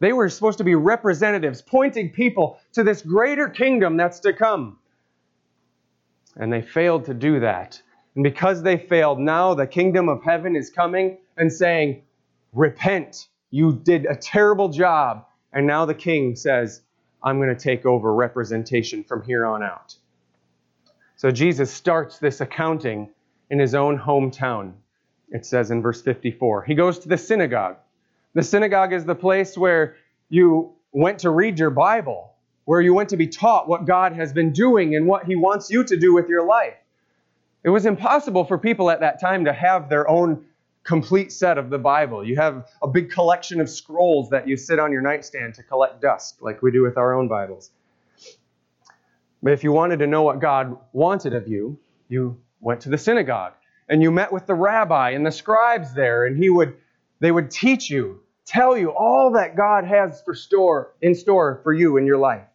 They 0.00 0.12
were 0.12 0.28
supposed 0.28 0.58
to 0.58 0.64
be 0.64 0.74
representatives, 0.74 1.62
pointing 1.62 2.10
people 2.10 2.58
to 2.72 2.82
this 2.82 3.02
greater 3.02 3.48
kingdom 3.48 3.96
that's 3.96 4.20
to 4.20 4.32
come. 4.32 4.78
And 6.36 6.52
they 6.52 6.62
failed 6.62 7.04
to 7.06 7.14
do 7.14 7.40
that. 7.40 7.80
And 8.14 8.24
because 8.24 8.62
they 8.62 8.76
failed, 8.76 9.18
now 9.18 9.54
the 9.54 9.66
kingdom 9.66 10.08
of 10.08 10.22
heaven 10.22 10.56
is 10.56 10.70
coming 10.70 11.18
and 11.36 11.52
saying, 11.52 12.02
Repent. 12.52 13.28
You 13.50 13.72
did 13.72 14.06
a 14.06 14.16
terrible 14.16 14.68
job. 14.68 15.26
And 15.52 15.66
now 15.66 15.84
the 15.84 15.94
king 15.94 16.36
says, 16.36 16.82
I'm 17.22 17.38
going 17.38 17.54
to 17.54 17.62
take 17.62 17.86
over 17.86 18.14
representation 18.14 19.04
from 19.04 19.22
here 19.22 19.46
on 19.46 19.62
out. 19.62 19.96
So 21.16 21.30
Jesus 21.30 21.70
starts 21.70 22.18
this 22.18 22.40
accounting 22.40 23.10
in 23.50 23.58
his 23.58 23.74
own 23.74 23.98
hometown. 23.98 24.72
It 25.32 25.46
says 25.46 25.70
in 25.70 25.80
verse 25.80 26.02
54. 26.02 26.64
He 26.64 26.74
goes 26.74 26.98
to 27.00 27.08
the 27.08 27.16
synagogue. 27.16 27.76
The 28.34 28.42
synagogue 28.42 28.92
is 28.92 29.06
the 29.06 29.14
place 29.14 29.56
where 29.56 29.96
you 30.28 30.74
went 30.92 31.20
to 31.20 31.30
read 31.30 31.58
your 31.58 31.70
Bible, 31.70 32.34
where 32.66 32.82
you 32.82 32.92
went 32.92 33.08
to 33.08 33.16
be 33.16 33.26
taught 33.26 33.66
what 33.66 33.86
God 33.86 34.12
has 34.12 34.32
been 34.34 34.52
doing 34.52 34.94
and 34.94 35.06
what 35.06 35.24
He 35.24 35.34
wants 35.34 35.70
you 35.70 35.84
to 35.84 35.96
do 35.96 36.14
with 36.14 36.28
your 36.28 36.46
life. 36.46 36.76
It 37.64 37.70
was 37.70 37.86
impossible 37.86 38.44
for 38.44 38.58
people 38.58 38.90
at 38.90 39.00
that 39.00 39.20
time 39.20 39.46
to 39.46 39.54
have 39.54 39.88
their 39.88 40.08
own 40.08 40.44
complete 40.84 41.32
set 41.32 41.56
of 41.56 41.70
the 41.70 41.78
Bible. 41.78 42.26
You 42.26 42.36
have 42.36 42.68
a 42.82 42.88
big 42.88 43.10
collection 43.10 43.60
of 43.60 43.70
scrolls 43.70 44.28
that 44.30 44.46
you 44.46 44.56
sit 44.58 44.78
on 44.78 44.92
your 44.92 45.00
nightstand 45.00 45.54
to 45.54 45.62
collect 45.62 46.02
dust, 46.02 46.42
like 46.42 46.60
we 46.60 46.70
do 46.70 46.82
with 46.82 46.98
our 46.98 47.14
own 47.14 47.28
Bibles. 47.28 47.70
But 49.42 49.54
if 49.54 49.64
you 49.64 49.72
wanted 49.72 50.00
to 50.00 50.06
know 50.06 50.22
what 50.22 50.40
God 50.40 50.76
wanted 50.92 51.34
of 51.34 51.48
you, 51.48 51.78
you 52.08 52.38
went 52.60 52.82
to 52.82 52.90
the 52.90 52.98
synagogue 52.98 53.54
and 53.92 54.02
you 54.02 54.10
met 54.10 54.32
with 54.32 54.46
the 54.46 54.54
rabbi 54.54 55.10
and 55.10 55.24
the 55.24 55.30
scribes 55.30 55.92
there, 55.92 56.24
and 56.24 56.42
he 56.42 56.48
would 56.48 56.76
they 57.20 57.30
would 57.30 57.50
teach 57.50 57.90
you, 57.90 58.20
tell 58.46 58.74
you 58.74 58.90
all 58.90 59.32
that 59.32 59.54
God 59.54 59.84
has 59.84 60.22
for 60.22 60.34
store 60.34 60.94
in 61.02 61.14
store 61.14 61.60
for 61.62 61.74
you 61.74 61.98
in 61.98 62.06
your 62.06 62.16
life. 62.16 62.46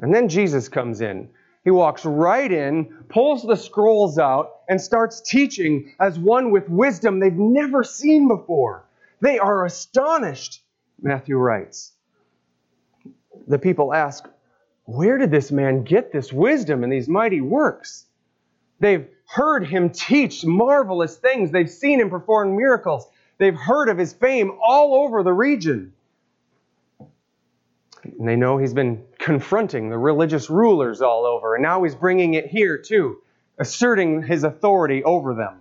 And 0.00 0.12
then 0.12 0.28
Jesus 0.28 0.68
comes 0.68 1.00
in. 1.00 1.30
He 1.62 1.70
walks 1.70 2.04
right 2.04 2.50
in, 2.50 3.04
pulls 3.08 3.44
the 3.44 3.54
scrolls 3.54 4.18
out, 4.18 4.56
and 4.68 4.80
starts 4.80 5.20
teaching 5.20 5.92
as 6.00 6.18
one 6.18 6.50
with 6.50 6.68
wisdom 6.68 7.20
they've 7.20 7.32
never 7.32 7.84
seen 7.84 8.26
before. 8.26 8.84
They 9.20 9.38
are 9.38 9.64
astonished, 9.64 10.62
Matthew 11.00 11.36
writes. 11.36 11.92
The 13.46 13.58
people 13.60 13.94
ask, 13.94 14.24
Where 14.84 15.16
did 15.16 15.30
this 15.30 15.52
man 15.52 15.84
get 15.84 16.10
this 16.10 16.32
wisdom 16.32 16.82
and 16.82 16.92
these 16.92 17.08
mighty 17.08 17.40
works? 17.40 18.06
They've 18.80 19.08
heard 19.26 19.66
him 19.66 19.90
teach 19.90 20.44
marvelous 20.44 21.16
things. 21.16 21.50
They've 21.50 21.70
seen 21.70 22.00
him 22.00 22.10
perform 22.10 22.56
miracles. 22.56 23.06
They've 23.38 23.54
heard 23.54 23.88
of 23.88 23.98
his 23.98 24.12
fame 24.12 24.52
all 24.64 24.94
over 24.94 25.22
the 25.22 25.32
region. 25.32 25.92
And 28.04 28.26
they 28.26 28.36
know 28.36 28.56
he's 28.56 28.72
been 28.72 29.04
confronting 29.18 29.90
the 29.90 29.98
religious 29.98 30.48
rulers 30.48 31.02
all 31.02 31.26
over, 31.26 31.54
and 31.56 31.62
now 31.62 31.82
he's 31.82 31.94
bringing 31.94 32.34
it 32.34 32.46
here 32.46 32.78
too, 32.78 33.18
asserting 33.58 34.22
his 34.22 34.44
authority 34.44 35.02
over 35.02 35.34
them. 35.34 35.60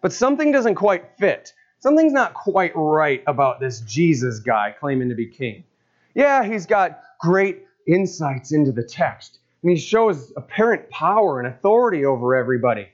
But 0.00 0.12
something 0.12 0.50
doesn't 0.50 0.74
quite 0.74 1.18
fit. 1.18 1.52
Something's 1.80 2.14
not 2.14 2.32
quite 2.32 2.72
right 2.74 3.22
about 3.26 3.60
this 3.60 3.80
Jesus 3.80 4.38
guy 4.38 4.74
claiming 4.78 5.10
to 5.10 5.14
be 5.14 5.26
king. 5.26 5.64
Yeah, 6.14 6.44
he's 6.44 6.64
got 6.64 7.00
great 7.20 7.66
insights 7.86 8.52
into 8.52 8.72
the 8.72 8.82
text 8.82 9.40
and 9.64 9.70
he 9.72 9.78
shows 9.78 10.30
apparent 10.36 10.90
power 10.90 11.40
and 11.40 11.48
authority 11.48 12.04
over 12.04 12.36
everybody. 12.36 12.86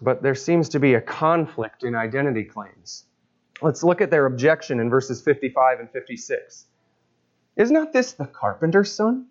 But 0.00 0.22
there 0.22 0.36
seems 0.36 0.68
to 0.70 0.78
be 0.78 0.94
a 0.94 1.00
conflict 1.00 1.82
in 1.82 1.96
identity 1.96 2.44
claims. 2.44 3.06
Let's 3.60 3.82
look 3.82 4.00
at 4.00 4.12
their 4.12 4.26
objection 4.26 4.78
in 4.78 4.88
verses 4.88 5.20
55 5.20 5.80
and 5.80 5.90
56. 5.90 6.66
Is 7.56 7.70
not 7.72 7.92
this 7.92 8.12
the 8.12 8.26
carpenter's 8.26 8.92
son? 8.92 9.26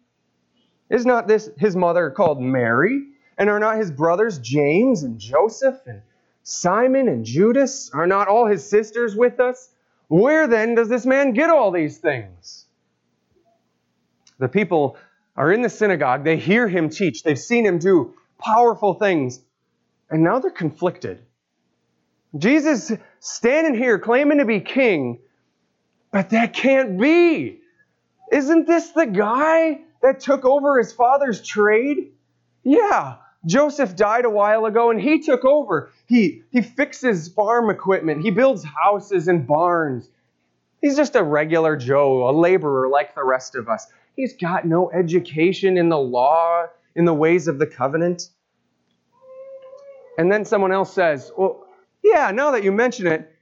Is 0.89 1.05
not 1.05 1.25
this 1.25 1.49
his 1.57 1.73
mother 1.73 2.09
called 2.09 2.41
Mary? 2.41 3.01
And 3.37 3.49
are 3.49 3.59
not 3.59 3.77
his 3.77 3.89
brothers 3.89 4.39
James 4.39 5.03
and 5.03 5.17
Joseph 5.17 5.79
and 5.87 6.01
Simon 6.43 7.07
and 7.07 7.23
Judas? 7.23 7.91
Are 7.93 8.07
not 8.07 8.27
all 8.27 8.45
his 8.45 8.69
sisters 8.69 9.15
with 9.15 9.39
us? 9.39 9.69
Where 10.09 10.47
then 10.47 10.75
does 10.75 10.89
this 10.89 11.05
man 11.05 11.31
get 11.31 11.49
all 11.49 11.71
these 11.71 11.97
things? 11.97 12.65
The 14.39 14.49
people 14.49 14.97
are 15.35 15.51
in 15.51 15.61
the 15.61 15.69
synagogue. 15.69 16.23
They 16.23 16.37
hear 16.37 16.67
him 16.67 16.89
teach, 16.89 17.23
they've 17.23 17.39
seen 17.39 17.65
him 17.65 17.79
do 17.79 18.13
powerful 18.37 18.93
things, 18.95 19.39
and 20.09 20.23
now 20.23 20.39
they're 20.39 20.51
conflicted. 20.51 21.19
Jesus 22.37 22.91
standing 23.19 23.75
here 23.75 23.99
claiming 23.99 24.39
to 24.39 24.45
be 24.45 24.59
king, 24.59 25.19
but 26.11 26.31
that 26.31 26.53
can't 26.53 26.99
be. 26.99 27.59
Isn't 28.31 28.65
this 28.65 28.89
the 28.89 29.05
guy 29.05 29.81
that 30.01 30.19
took 30.19 30.43
over 30.43 30.79
his 30.79 30.91
father's 30.91 31.41
trade? 31.41 32.13
Yeah, 32.63 33.17
Joseph 33.45 33.95
died 33.95 34.25
a 34.25 34.29
while 34.29 34.65
ago 34.65 34.89
and 34.89 34.99
he 34.99 35.19
took 35.21 35.45
over. 35.45 35.91
He, 36.07 36.43
he 36.51 36.61
fixes 36.61 37.27
farm 37.27 37.69
equipment, 37.69 38.21
he 38.21 38.31
builds 38.31 38.63
houses 38.63 39.27
and 39.27 39.45
barns. 39.45 40.09
He's 40.83 40.97
just 40.97 41.15
a 41.15 41.23
regular 41.23 41.77
Joe, 41.77 42.29
a 42.29 42.33
laborer 42.37 42.89
like 42.89 43.15
the 43.15 43.23
rest 43.23 43.55
of 43.55 43.69
us. 43.69 43.87
He's 44.17 44.35
got 44.35 44.65
no 44.65 44.91
education 44.91 45.77
in 45.77 45.87
the 45.87 45.97
law, 45.97 46.65
in 46.93 47.05
the 47.05 47.13
ways 47.13 47.47
of 47.47 47.57
the 47.57 47.65
covenant. 47.65 48.27
And 50.17 50.29
then 50.29 50.43
someone 50.43 50.73
else 50.73 50.93
says, 50.93 51.31
Well, 51.37 51.65
yeah, 52.03 52.31
now 52.31 52.51
that 52.51 52.65
you 52.65 52.73
mention 52.73 53.07
it, 53.07 53.33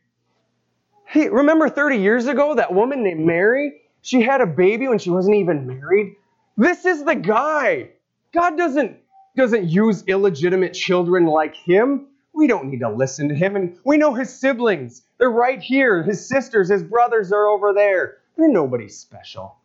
hey, 1.07 1.29
remember 1.29 1.67
30 1.67 1.97
years 1.97 2.27
ago 2.27 2.53
that 2.53 2.75
woman 2.75 3.03
named 3.03 3.25
Mary? 3.25 3.81
She 4.03 4.21
had 4.21 4.41
a 4.41 4.45
baby 4.45 4.87
when 4.87 4.99
she 4.99 5.09
wasn't 5.09 5.37
even 5.37 5.65
married. 5.65 6.17
This 6.57 6.85
is 6.85 7.03
the 7.03 7.15
guy. 7.15 7.89
God 8.35 8.55
doesn't, 8.55 8.97
doesn't 9.35 9.65
use 9.67 10.03
illegitimate 10.05 10.73
children 10.73 11.25
like 11.25 11.55
him. 11.55 12.05
We 12.33 12.47
don't 12.47 12.69
need 12.69 12.79
to 12.79 12.89
listen 12.89 13.29
to 13.29 13.35
him. 13.35 13.55
And 13.55 13.77
we 13.83 13.97
know 13.97 14.13
his 14.13 14.33
siblings. 14.33 15.03
They're 15.17 15.29
right 15.29 15.61
here. 15.61 16.03
His 16.03 16.25
sisters, 16.27 16.69
his 16.69 16.83
brothers 16.83 17.31
are 17.31 17.47
over 17.47 17.73
there. 17.73 18.17
They're 18.37 18.49
nobody 18.49 18.87
special. 18.87 19.57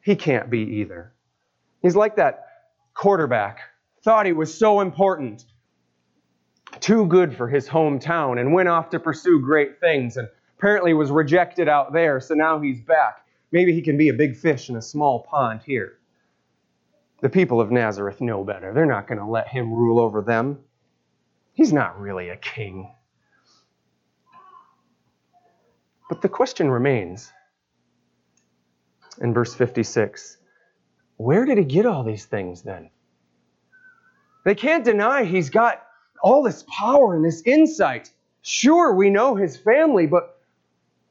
He 0.00 0.16
can't 0.16 0.50
be 0.50 0.60
either. 0.60 1.12
He's 1.82 1.96
like 1.96 2.16
that 2.16 2.46
quarterback, 2.94 3.60
thought 4.02 4.26
he 4.26 4.32
was 4.32 4.56
so 4.56 4.80
important, 4.80 5.44
too 6.80 7.06
good 7.06 7.36
for 7.36 7.48
his 7.48 7.68
hometown, 7.68 8.40
and 8.40 8.52
went 8.52 8.68
off 8.68 8.90
to 8.90 9.00
pursue 9.00 9.40
great 9.40 9.80
things, 9.80 10.16
and 10.16 10.28
apparently 10.58 10.94
was 10.94 11.10
rejected 11.10 11.68
out 11.68 11.92
there, 11.92 12.20
so 12.20 12.34
now 12.34 12.60
he's 12.60 12.80
back. 12.80 13.26
Maybe 13.52 13.72
he 13.72 13.82
can 13.82 13.96
be 13.96 14.08
a 14.08 14.14
big 14.14 14.36
fish 14.36 14.70
in 14.70 14.76
a 14.76 14.82
small 14.82 15.20
pond 15.20 15.60
here. 15.64 15.98
The 17.20 17.28
people 17.28 17.60
of 17.60 17.70
Nazareth 17.70 18.20
know 18.20 18.44
better. 18.44 18.72
They're 18.72 18.86
not 18.86 19.06
going 19.06 19.18
to 19.18 19.26
let 19.26 19.48
him 19.48 19.72
rule 19.72 20.00
over 20.00 20.22
them. 20.22 20.58
He's 21.54 21.72
not 21.72 21.98
really 21.98 22.28
a 22.28 22.36
king. 22.36 22.92
But 26.08 26.20
the 26.20 26.28
question 26.28 26.70
remains 26.70 27.32
in 29.20 29.32
verse 29.32 29.54
56. 29.54 30.36
Where 31.16 31.44
did 31.44 31.58
he 31.58 31.64
get 31.64 31.86
all 31.86 32.02
these 32.02 32.24
things 32.24 32.62
then? 32.62 32.90
They 34.44 34.54
can't 34.54 34.84
deny 34.84 35.24
he's 35.24 35.48
got 35.48 35.82
all 36.22 36.42
this 36.42 36.64
power 36.64 37.14
and 37.14 37.24
this 37.24 37.42
insight. 37.46 38.10
Sure, 38.42 38.92
we 38.92 39.08
know 39.08 39.36
his 39.36 39.56
family, 39.56 40.06
but 40.06 40.40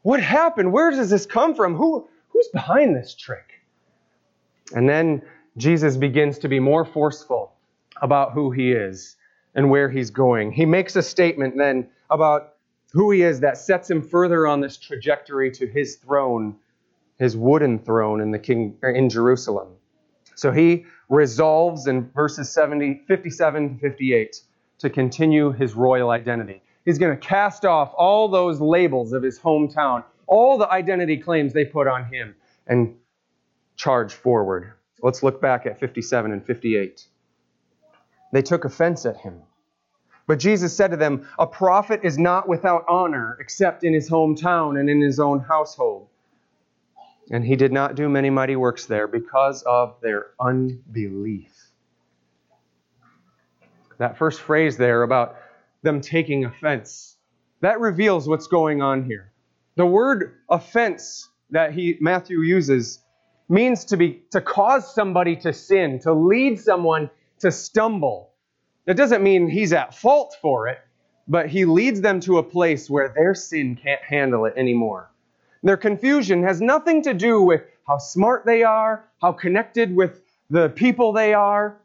what 0.01 0.21
happened? 0.21 0.73
Where 0.73 0.91
does 0.91 1.09
this 1.09 1.25
come 1.25 1.55
from? 1.55 1.75
Who, 1.75 2.07
who's 2.27 2.49
behind 2.49 2.95
this 2.95 3.15
trick? 3.15 3.61
And 4.75 4.87
then 4.87 5.21
Jesus 5.55 5.95
begins 5.97 6.39
to 6.39 6.49
be 6.49 6.59
more 6.59 6.83
forceful 6.83 7.53
about 8.01 8.33
who 8.33 8.51
he 8.51 8.73
is 8.73 9.15
and 9.55 9.69
where 9.69 9.89
he's 9.89 10.09
going. 10.09 10.51
He 10.51 10.65
makes 10.65 10.95
a 10.95 11.03
statement 11.03 11.57
then 11.57 11.87
about 12.09 12.53
who 12.91 13.11
he 13.11 13.23
is 13.23 13.39
that 13.39 13.57
sets 13.57 13.89
him 13.89 14.01
further 14.01 14.45
on 14.47 14.61
this 14.61 14.77
trajectory 14.77 15.51
to 15.51 15.67
his 15.67 15.95
throne, 15.95 16.55
his 17.17 17.35
wooden 17.35 17.79
throne 17.79 18.21
in 18.21 18.31
the 18.31 18.39
king 18.39 18.75
in 18.83 19.09
Jerusalem. 19.09 19.69
So 20.35 20.51
he 20.51 20.85
resolves 21.09 21.87
in 21.87 22.09
verses 22.11 22.51
70, 22.51 23.03
57 23.07 23.75
to 23.75 23.79
58 23.79 24.41
to 24.79 24.89
continue 24.89 25.51
his 25.51 25.73
royal 25.73 26.09
identity. 26.09 26.61
He's 26.85 26.97
going 26.97 27.17
to 27.17 27.27
cast 27.27 27.65
off 27.65 27.93
all 27.95 28.27
those 28.27 28.59
labels 28.59 29.13
of 29.13 29.23
his 29.23 29.39
hometown, 29.39 30.03
all 30.27 30.57
the 30.57 30.69
identity 30.69 31.17
claims 31.17 31.53
they 31.53 31.65
put 31.65 31.87
on 31.87 32.05
him, 32.05 32.35
and 32.67 32.95
charge 33.75 34.13
forward. 34.13 34.73
Let's 35.01 35.23
look 35.23 35.41
back 35.41 35.65
at 35.65 35.79
57 35.79 36.31
and 36.31 36.45
58. 36.45 37.07
They 38.33 38.41
took 38.41 38.65
offense 38.65 39.05
at 39.05 39.17
him. 39.17 39.43
But 40.25 40.39
Jesus 40.39 40.75
said 40.75 40.89
to 40.89 40.97
them, 40.97 41.27
A 41.37 41.45
prophet 41.45 41.99
is 42.03 42.17
not 42.17 42.47
without 42.49 42.83
honor 42.89 43.37
except 43.39 43.83
in 43.83 43.93
his 43.93 44.09
hometown 44.09 44.79
and 44.79 44.89
in 44.89 44.99
his 44.99 45.19
own 45.19 45.39
household. 45.39 46.07
And 47.29 47.45
he 47.45 47.55
did 47.55 47.71
not 47.71 47.93
do 47.93 48.09
many 48.09 48.31
mighty 48.31 48.55
works 48.55 48.87
there 48.87 49.07
because 49.07 49.61
of 49.61 50.01
their 50.01 50.31
unbelief. 50.39 51.53
That 53.99 54.17
first 54.17 54.41
phrase 54.41 54.77
there 54.77 55.03
about 55.03 55.35
them 55.83 56.01
taking 56.01 56.45
offense, 56.45 57.15
that 57.61 57.79
reveals 57.79 58.27
what's 58.27 58.47
going 58.47 58.81
on 58.81 59.05
here. 59.05 59.31
The 59.75 59.85
word 59.85 60.39
offense 60.49 61.29
that 61.51 61.73
he 61.73 61.97
Matthew 62.01 62.39
uses 62.39 62.99
means 63.47 63.85
to 63.85 63.97
be 63.97 64.23
to 64.31 64.41
cause 64.41 64.93
somebody 64.93 65.35
to 65.37 65.53
sin, 65.53 65.99
to 65.99 66.13
lead 66.13 66.59
someone 66.59 67.11
to 67.43 67.51
stumble. 67.51 68.31
That 68.85 68.97
doesn't 68.97 69.23
mean 69.23 69.47
he's 69.47 69.71
at 69.71 69.95
fault 69.95 70.35
for 70.41 70.67
it, 70.67 70.79
but 71.27 71.47
he 71.47 71.63
leads 71.63 72.01
them 72.01 72.19
to 72.21 72.39
a 72.39 72.43
place 72.43 72.89
where 72.89 73.09
their 73.09 73.33
sin 73.35 73.75
can't 73.81 74.01
handle 74.01 74.45
it 74.45 74.55
anymore. 74.57 75.11
Their 75.61 75.77
confusion 75.77 76.43
has 76.43 76.59
nothing 76.59 77.01
to 77.03 77.13
do 77.13 77.41
with 77.41 77.61
how 77.87 77.97
smart 77.97 78.45
they 78.45 78.63
are, 78.63 79.05
how 79.21 79.31
connected 79.31 79.95
with 79.95 80.21
the 80.49 80.69
people 80.69 81.13
they 81.13 81.33
are, 81.33 81.77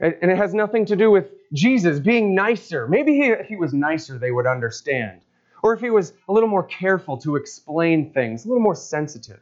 and 0.00 0.30
it 0.30 0.36
has 0.36 0.54
nothing 0.54 0.86
to 0.86 0.96
do 0.96 1.10
with 1.10 1.30
Jesus 1.52 2.00
being 2.00 2.34
nicer. 2.34 2.88
Maybe 2.88 3.20
if 3.20 3.46
he 3.46 3.56
was 3.56 3.72
nicer, 3.74 4.18
they 4.18 4.30
would 4.30 4.46
understand. 4.46 5.20
Or 5.62 5.74
if 5.74 5.80
he 5.80 5.90
was 5.90 6.14
a 6.28 6.32
little 6.32 6.48
more 6.48 6.64
careful 6.64 7.18
to 7.18 7.36
explain 7.36 8.12
things, 8.12 8.44
a 8.44 8.48
little 8.48 8.62
more 8.62 8.74
sensitive. 8.74 9.40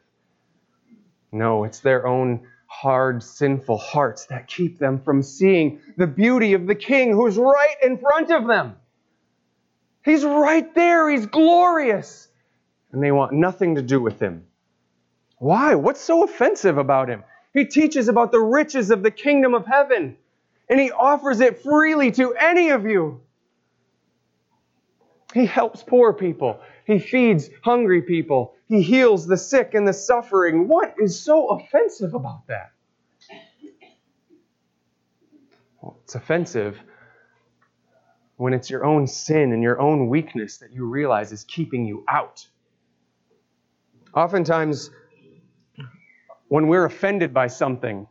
No, 1.31 1.63
it's 1.63 1.79
their 1.79 2.05
own 2.05 2.45
hard, 2.69 3.23
sinful 3.23 3.77
hearts 3.77 4.27
that 4.27 4.47
keep 4.47 4.77
them 4.77 5.01
from 5.01 5.23
seeing 5.23 5.81
the 5.97 6.07
beauty 6.07 6.53
of 6.53 6.67
the 6.67 6.75
King 6.75 7.11
who's 7.11 7.35
right 7.35 7.75
in 7.83 7.97
front 7.97 8.31
of 8.31 8.47
them. 8.47 8.75
He's 10.05 10.23
right 10.23 10.73
there, 10.75 11.09
he's 11.09 11.25
glorious. 11.25 12.27
And 12.91 13.03
they 13.03 13.11
want 13.11 13.33
nothing 13.33 13.75
to 13.75 13.81
do 13.81 13.99
with 13.99 14.19
him. 14.19 14.45
Why? 15.39 15.75
What's 15.75 15.99
so 15.99 16.23
offensive 16.23 16.77
about 16.77 17.09
him? 17.09 17.23
He 17.53 17.65
teaches 17.65 18.07
about 18.07 18.31
the 18.31 18.39
riches 18.39 18.91
of 18.91 19.01
the 19.03 19.11
kingdom 19.11 19.55
of 19.55 19.65
heaven, 19.65 20.15
and 20.69 20.79
he 20.79 20.91
offers 20.91 21.39
it 21.39 21.63
freely 21.63 22.11
to 22.11 22.33
any 22.35 22.69
of 22.69 22.85
you. 22.85 23.21
He 25.33 25.45
helps 25.45 25.83
poor 25.83 26.13
people. 26.13 26.59
He 26.89 26.97
feeds 26.97 27.51
hungry 27.63 28.01
people. 28.01 28.55
He 28.67 28.81
heals 28.81 29.27
the 29.27 29.37
sick 29.37 29.75
and 29.75 29.87
the 29.87 29.93
suffering. 29.93 30.67
What 30.67 30.95
is 30.99 31.23
so 31.23 31.49
offensive 31.49 32.15
about 32.15 32.47
that? 32.47 32.71
Well, 35.79 35.99
it's 36.03 36.15
offensive 36.15 36.79
when 38.37 38.55
it's 38.55 38.71
your 38.71 38.85
own 38.85 39.05
sin 39.05 39.53
and 39.53 39.61
your 39.61 39.79
own 39.79 40.09
weakness 40.09 40.57
that 40.57 40.73
you 40.73 40.85
realize 40.85 41.31
is 41.31 41.43
keeping 41.43 41.85
you 41.85 42.03
out. 42.09 42.47
Oftentimes, 44.15 44.89
when 46.47 46.67
we're 46.69 46.85
offended 46.85 47.35
by 47.35 47.45
something, 47.45 48.07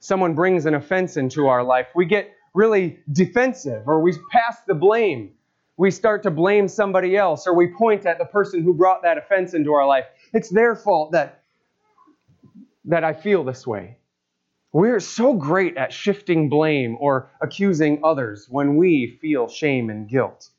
someone 0.00 0.34
brings 0.34 0.66
an 0.66 0.74
offense 0.74 1.16
into 1.16 1.46
our 1.46 1.62
life, 1.62 1.86
we 1.94 2.04
get 2.04 2.32
really 2.52 2.98
defensive 3.12 3.86
or 3.86 4.00
we 4.02 4.12
pass 4.32 4.56
the 4.66 4.74
blame 4.74 5.34
we 5.78 5.92
start 5.92 6.24
to 6.24 6.30
blame 6.30 6.68
somebody 6.68 7.16
else 7.16 7.46
or 7.46 7.54
we 7.54 7.68
point 7.68 8.04
at 8.04 8.18
the 8.18 8.24
person 8.24 8.62
who 8.62 8.74
brought 8.74 9.00
that 9.02 9.16
offense 9.16 9.54
into 9.54 9.72
our 9.72 9.86
life. 9.86 10.06
It's 10.34 10.50
their 10.50 10.74
fault 10.74 11.12
that, 11.12 11.44
that 12.84 13.04
I 13.04 13.14
feel 13.14 13.44
this 13.44 13.66
way. 13.66 13.96
We're 14.72 15.00
so 15.00 15.32
great 15.32 15.76
at 15.76 15.92
shifting 15.92 16.48
blame 16.48 16.98
or 17.00 17.30
accusing 17.40 18.00
others 18.04 18.48
when 18.50 18.76
we 18.76 19.18
feel 19.22 19.48
shame 19.48 19.88
and 19.88 20.08
guilt. 20.08 20.50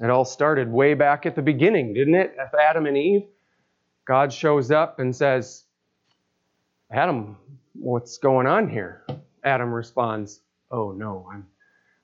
It 0.00 0.08
all 0.08 0.24
started 0.24 0.72
way 0.72 0.94
back 0.94 1.26
at 1.26 1.36
the 1.36 1.42
beginning, 1.42 1.92
didn't 1.92 2.14
it? 2.14 2.34
Adam 2.58 2.86
and 2.86 2.96
Eve. 2.96 3.26
God 4.06 4.32
shows 4.32 4.70
up 4.70 4.98
and 4.98 5.14
says, 5.14 5.64
Adam, 6.90 7.36
what's 7.74 8.16
going 8.16 8.46
on 8.46 8.70
here? 8.70 9.06
Adam 9.44 9.72
responds, 9.72 10.40
Oh 10.70 10.92
no, 10.92 11.28
I'm 11.30 11.46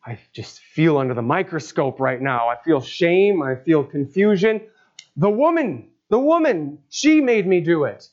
I 0.06 0.18
just 0.32 0.60
feel 0.60 0.98
under 0.98 1.14
the 1.14 1.22
microscope 1.22 1.98
right 1.98 2.20
now. 2.20 2.48
I 2.48 2.56
feel 2.64 2.80
shame. 2.80 3.42
I 3.42 3.56
feel 3.56 3.82
confusion. 3.82 4.60
The 5.16 5.30
woman, 5.30 5.88
the 6.10 6.18
woman, 6.18 6.78
she 6.90 7.20
made 7.20 7.46
me 7.46 7.60
do 7.60 7.84
it. 7.84 8.08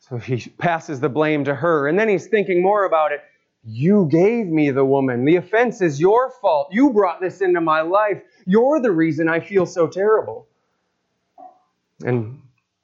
So 0.00 0.18
he 0.18 0.38
passes 0.58 0.98
the 0.98 1.08
blame 1.08 1.44
to 1.44 1.54
her. 1.54 1.86
And 1.86 1.98
then 1.98 2.08
he's 2.08 2.26
thinking 2.26 2.60
more 2.60 2.84
about 2.84 3.12
it. 3.12 3.20
You 3.62 4.08
gave 4.10 4.46
me 4.46 4.70
the 4.70 4.84
woman. 4.84 5.24
The 5.24 5.36
offense 5.36 5.80
is 5.80 6.00
your 6.00 6.30
fault. 6.40 6.68
You 6.72 6.90
brought 6.90 7.20
this 7.20 7.40
into 7.40 7.60
my 7.60 7.80
life. 7.82 8.22
You're 8.44 8.80
the 8.80 8.92
reason 8.92 9.28
I 9.28 9.40
feel 9.40 9.66
so 9.66 9.88
terrible. 9.88 10.46
And 12.04 12.40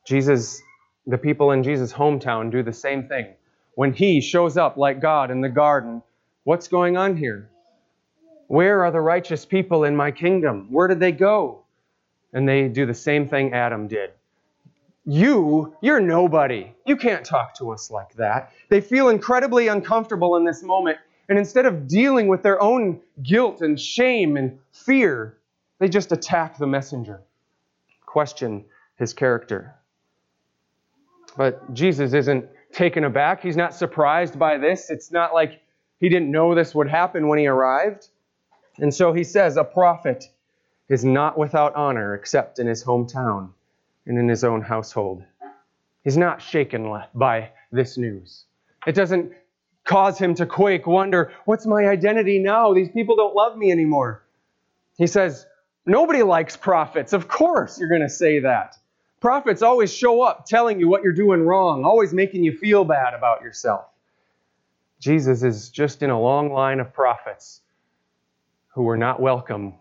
Jesus, 0.07 0.61
the 1.07 1.19
people 1.19 1.53
in 1.53 1.63
Jesus' 1.63 1.93
hometown 1.93 2.51
do 2.51 2.63
the 2.63 2.73
same 2.73 3.09
thing. 3.09 3.35
When 3.75 3.93
he 3.93 4.21
shows 4.21 4.57
up 4.57 4.77
like 4.77 5.01
God 5.01 5.31
in 5.31 5.41
the 5.41 5.49
garden, 5.49 6.03
what's 6.45 6.69
going 6.69 6.97
on 6.97 7.17
here? 7.17 7.49
Where 8.53 8.85
are 8.85 8.91
the 8.91 9.01
righteous 9.01 9.47
people 9.47 9.85
in 9.85 9.97
my 9.97 10.11
kingdom? 10.11 10.67
Where 10.69 10.87
did 10.87 11.01
they 11.01 11.13
go? 11.13 11.63
And 12.35 12.47
they 12.47 12.69
do 12.69 12.85
the 12.85 12.93
same 12.93 13.27
thing 13.27 13.55
Adam 13.55 13.89
did. 13.89 14.11
You, 15.07 15.75
you're 15.81 16.03
nobody. 16.03 16.71
You 16.85 16.99
can't 16.99 17.25
talk 17.25 17.55
to 17.55 17.71
us 17.71 17.91
like 17.91 18.13
that. 18.17 18.53
They 18.69 18.83
feel 18.83 19.09
incredibly 19.09 19.69
uncomfortable 19.69 20.37
in 20.37 20.45
this 20.45 20.63
moment. 20.63 20.99
And 21.31 21.39
instead 21.39 21.65
of 21.65 21.89
dealing 21.89 22.29
with 22.29 22.43
their 22.43 22.61
own 22.61 23.01
guilt 23.23 23.63
and 23.63 23.81
shame 23.81 24.37
and 24.37 24.59
fear, 24.71 25.39
they 25.79 25.89
just 25.89 26.13
attack 26.13 26.59
the 26.59 26.67
messenger, 26.67 27.23
question 28.05 28.67
his 28.97 29.15
character. 29.15 29.75
But 31.39 31.73
Jesus 31.73 32.13
isn't 32.13 32.45
taken 32.71 33.05
aback. 33.05 33.41
He's 33.41 33.57
not 33.57 33.75
surprised 33.75 34.39
by 34.39 34.59
this. 34.59 34.91
It's 34.91 35.11
not 35.11 35.33
like 35.33 35.63
he 36.01 36.11
didn't 36.11 36.31
know 36.31 36.55
this 36.55 36.75
would 36.75 36.91
happen 36.91 37.29
when 37.29 37.39
he 37.39 37.47
arrived. 37.47 38.09
And 38.79 38.93
so 38.93 39.13
he 39.13 39.25
says, 39.25 39.57
A 39.57 39.65
prophet 39.65 40.31
is 40.89 41.05
not 41.05 41.39
without 41.39 41.75
honor 41.75 42.15
except 42.15 42.59
in 42.59 42.67
his 42.67 42.85
hometown 42.85 43.51
and 44.07 44.19
in 44.19 44.29
his 44.29 44.45
own 44.45 44.63
household. 44.63 45.25
He's 46.05 46.17
not 46.17 46.43
shaken 46.43 47.01
by 47.15 47.51
this 47.71 47.97
news. 47.97 48.45
It 48.87 48.95
doesn't 48.95 49.33
cause 49.85 50.19
him 50.19 50.35
to 50.37 50.47
quake, 50.47 50.87
wonder, 50.87 51.33
What's 51.45 51.67
my 51.67 51.87
identity 51.87 52.39
now? 52.39 52.73
These 52.73 52.91
people 52.91 53.17
don't 53.17 53.35
love 53.35 53.57
me 53.57 53.71
anymore. 53.71 54.25
He 54.97 55.07
says, 55.07 55.47
Nobody 55.85 56.23
likes 56.23 56.57
prophets. 56.57 57.13
Of 57.13 57.29
course, 57.29 57.79
you're 57.79 57.89
going 57.89 58.03
to 58.03 58.09
say 58.09 58.41
that. 58.41 58.77
Prophets 59.21 59.63
always 59.63 59.93
show 59.93 60.23
up 60.23 60.47
telling 60.47 60.81
you 60.81 60.89
what 60.89 61.03
you're 61.03 61.13
doing 61.13 61.43
wrong, 61.43 61.85
always 61.85 62.13
making 62.13 62.43
you 62.43 62.57
feel 62.57 62.85
bad 62.85 63.15
about 63.15 63.43
yourself. 63.43 63.85
Jesus 64.99 65.43
is 65.43 65.71
just 65.71 66.03
in 66.03 66.11
a 66.11 66.21
long 66.21 66.53
line 66.53 66.81
of 66.81 66.93
prophets 66.93 67.61
who 68.75 68.83
were 68.83 68.97
not 68.97 69.21
welcome. 69.21 69.75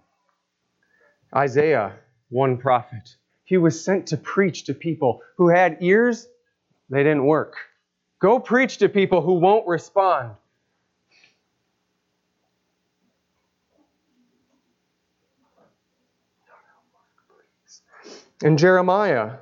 Isaiah, 1.36 1.94
one 2.30 2.58
prophet, 2.58 3.16
he 3.46 3.58
was 3.58 3.84
sent 3.84 4.08
to 4.08 4.18
preach 4.18 4.66
to 4.66 4.74
people 4.74 5.22
who 5.38 5.50
had 5.50 5.78
ears, 5.82 6.28
they 6.90 7.04
didn't 7.04 7.26
work. 7.26 7.56
Go 8.20 8.40
preach 8.40 8.78
to 8.80 8.90
people 8.90 9.22
who 9.22 9.36
won't 9.36 9.68
respond. 9.68 10.36
And 18.44 18.58
Jeremiah, 18.58 19.34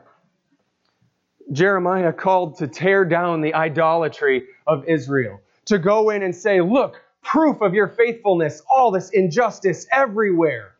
Jeremiah 1.51 2.13
called 2.13 2.57
to 2.59 2.67
tear 2.67 3.05
down 3.05 3.41
the 3.41 3.53
idolatry 3.53 4.45
of 4.67 4.85
Israel, 4.87 5.41
to 5.65 5.79
go 5.79 6.09
in 6.09 6.21
and 6.23 6.35
say, 6.35 6.61
Look, 6.61 7.01
proof 7.21 7.61
of 7.61 7.73
your 7.73 7.87
faithfulness, 7.87 8.61
all 8.73 8.91
this 8.91 9.09
injustice 9.11 9.87
everywhere. 9.91 10.75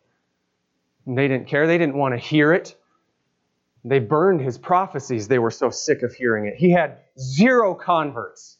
And 1.06 1.16
they 1.16 1.28
didn't 1.28 1.46
care. 1.46 1.66
They 1.66 1.78
didn't 1.78 1.96
want 1.96 2.14
to 2.14 2.18
hear 2.18 2.52
it. 2.52 2.76
They 3.84 3.98
burned 3.98 4.40
his 4.40 4.58
prophecies. 4.58 5.28
They 5.28 5.38
were 5.38 5.50
so 5.50 5.70
sick 5.70 6.02
of 6.02 6.12
hearing 6.12 6.46
it. 6.46 6.54
He 6.56 6.70
had 6.70 6.98
zero 7.18 7.74
converts. 7.74 8.58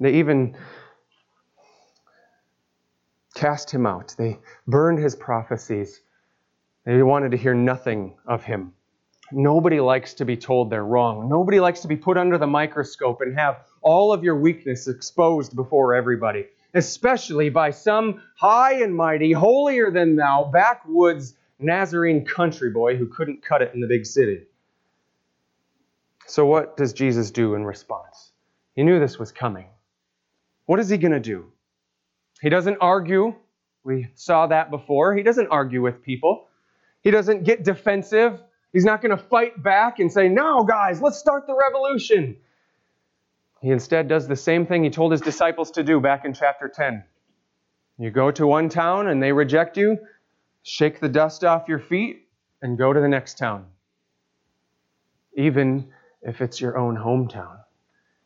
They 0.00 0.14
even 0.14 0.56
cast 3.34 3.70
him 3.70 3.86
out. 3.86 4.14
They 4.18 4.38
burned 4.66 4.98
his 4.98 5.14
prophecies. 5.14 6.00
They 6.84 7.02
wanted 7.02 7.30
to 7.30 7.36
hear 7.36 7.54
nothing 7.54 8.16
of 8.26 8.42
him. 8.42 8.72
Nobody 9.32 9.80
likes 9.80 10.14
to 10.14 10.24
be 10.24 10.36
told 10.36 10.70
they're 10.70 10.84
wrong. 10.84 11.28
Nobody 11.28 11.60
likes 11.60 11.80
to 11.80 11.88
be 11.88 11.96
put 11.96 12.16
under 12.16 12.38
the 12.38 12.46
microscope 12.46 13.20
and 13.20 13.38
have 13.38 13.66
all 13.82 14.12
of 14.12 14.24
your 14.24 14.36
weakness 14.36 14.88
exposed 14.88 15.54
before 15.54 15.94
everybody, 15.94 16.46
especially 16.74 17.50
by 17.50 17.70
some 17.70 18.22
high 18.36 18.82
and 18.82 18.94
mighty, 18.94 19.32
holier 19.32 19.90
than 19.90 20.16
thou, 20.16 20.50
backwoods 20.52 21.34
Nazarene 21.60 22.24
country 22.24 22.70
boy 22.70 22.96
who 22.96 23.06
couldn't 23.06 23.42
cut 23.42 23.62
it 23.62 23.72
in 23.74 23.80
the 23.80 23.86
big 23.86 24.06
city. 24.06 24.42
So, 26.26 26.46
what 26.46 26.76
does 26.76 26.92
Jesus 26.92 27.30
do 27.30 27.54
in 27.54 27.64
response? 27.64 28.32
He 28.74 28.84
knew 28.84 29.00
this 29.00 29.18
was 29.18 29.32
coming. 29.32 29.66
What 30.66 30.78
is 30.78 30.88
he 30.88 30.98
going 30.98 31.12
to 31.12 31.20
do? 31.20 31.46
He 32.40 32.48
doesn't 32.48 32.78
argue. 32.80 33.34
We 33.82 34.08
saw 34.14 34.46
that 34.46 34.70
before. 34.70 35.16
He 35.16 35.22
doesn't 35.22 35.48
argue 35.48 35.82
with 35.82 36.02
people. 36.02 36.46
He 37.00 37.10
doesn't 37.10 37.44
get 37.44 37.64
defensive. 37.64 38.40
He's 38.72 38.84
not 38.84 39.00
going 39.00 39.16
to 39.16 39.22
fight 39.22 39.62
back 39.62 39.98
and 39.98 40.12
say, 40.12 40.28
No, 40.28 40.64
guys, 40.64 41.00
let's 41.00 41.18
start 41.18 41.46
the 41.46 41.56
revolution. 41.56 42.36
He 43.60 43.70
instead 43.70 44.08
does 44.08 44.28
the 44.28 44.36
same 44.36 44.66
thing 44.66 44.84
he 44.84 44.90
told 44.90 45.12
his 45.12 45.20
disciples 45.20 45.72
to 45.72 45.82
do 45.82 46.00
back 46.00 46.24
in 46.24 46.32
chapter 46.32 46.68
10. 46.72 47.02
You 47.98 48.10
go 48.10 48.30
to 48.30 48.46
one 48.46 48.68
town 48.68 49.08
and 49.08 49.20
they 49.22 49.32
reject 49.32 49.76
you, 49.76 49.98
shake 50.62 51.00
the 51.00 51.08
dust 51.08 51.44
off 51.44 51.68
your 51.68 51.80
feet, 51.80 52.28
and 52.62 52.78
go 52.78 52.92
to 52.92 53.00
the 53.00 53.08
next 53.08 53.38
town. 53.38 53.66
Even 55.36 55.88
if 56.22 56.40
it's 56.40 56.60
your 56.60 56.76
own 56.76 56.96
hometown. 56.96 57.58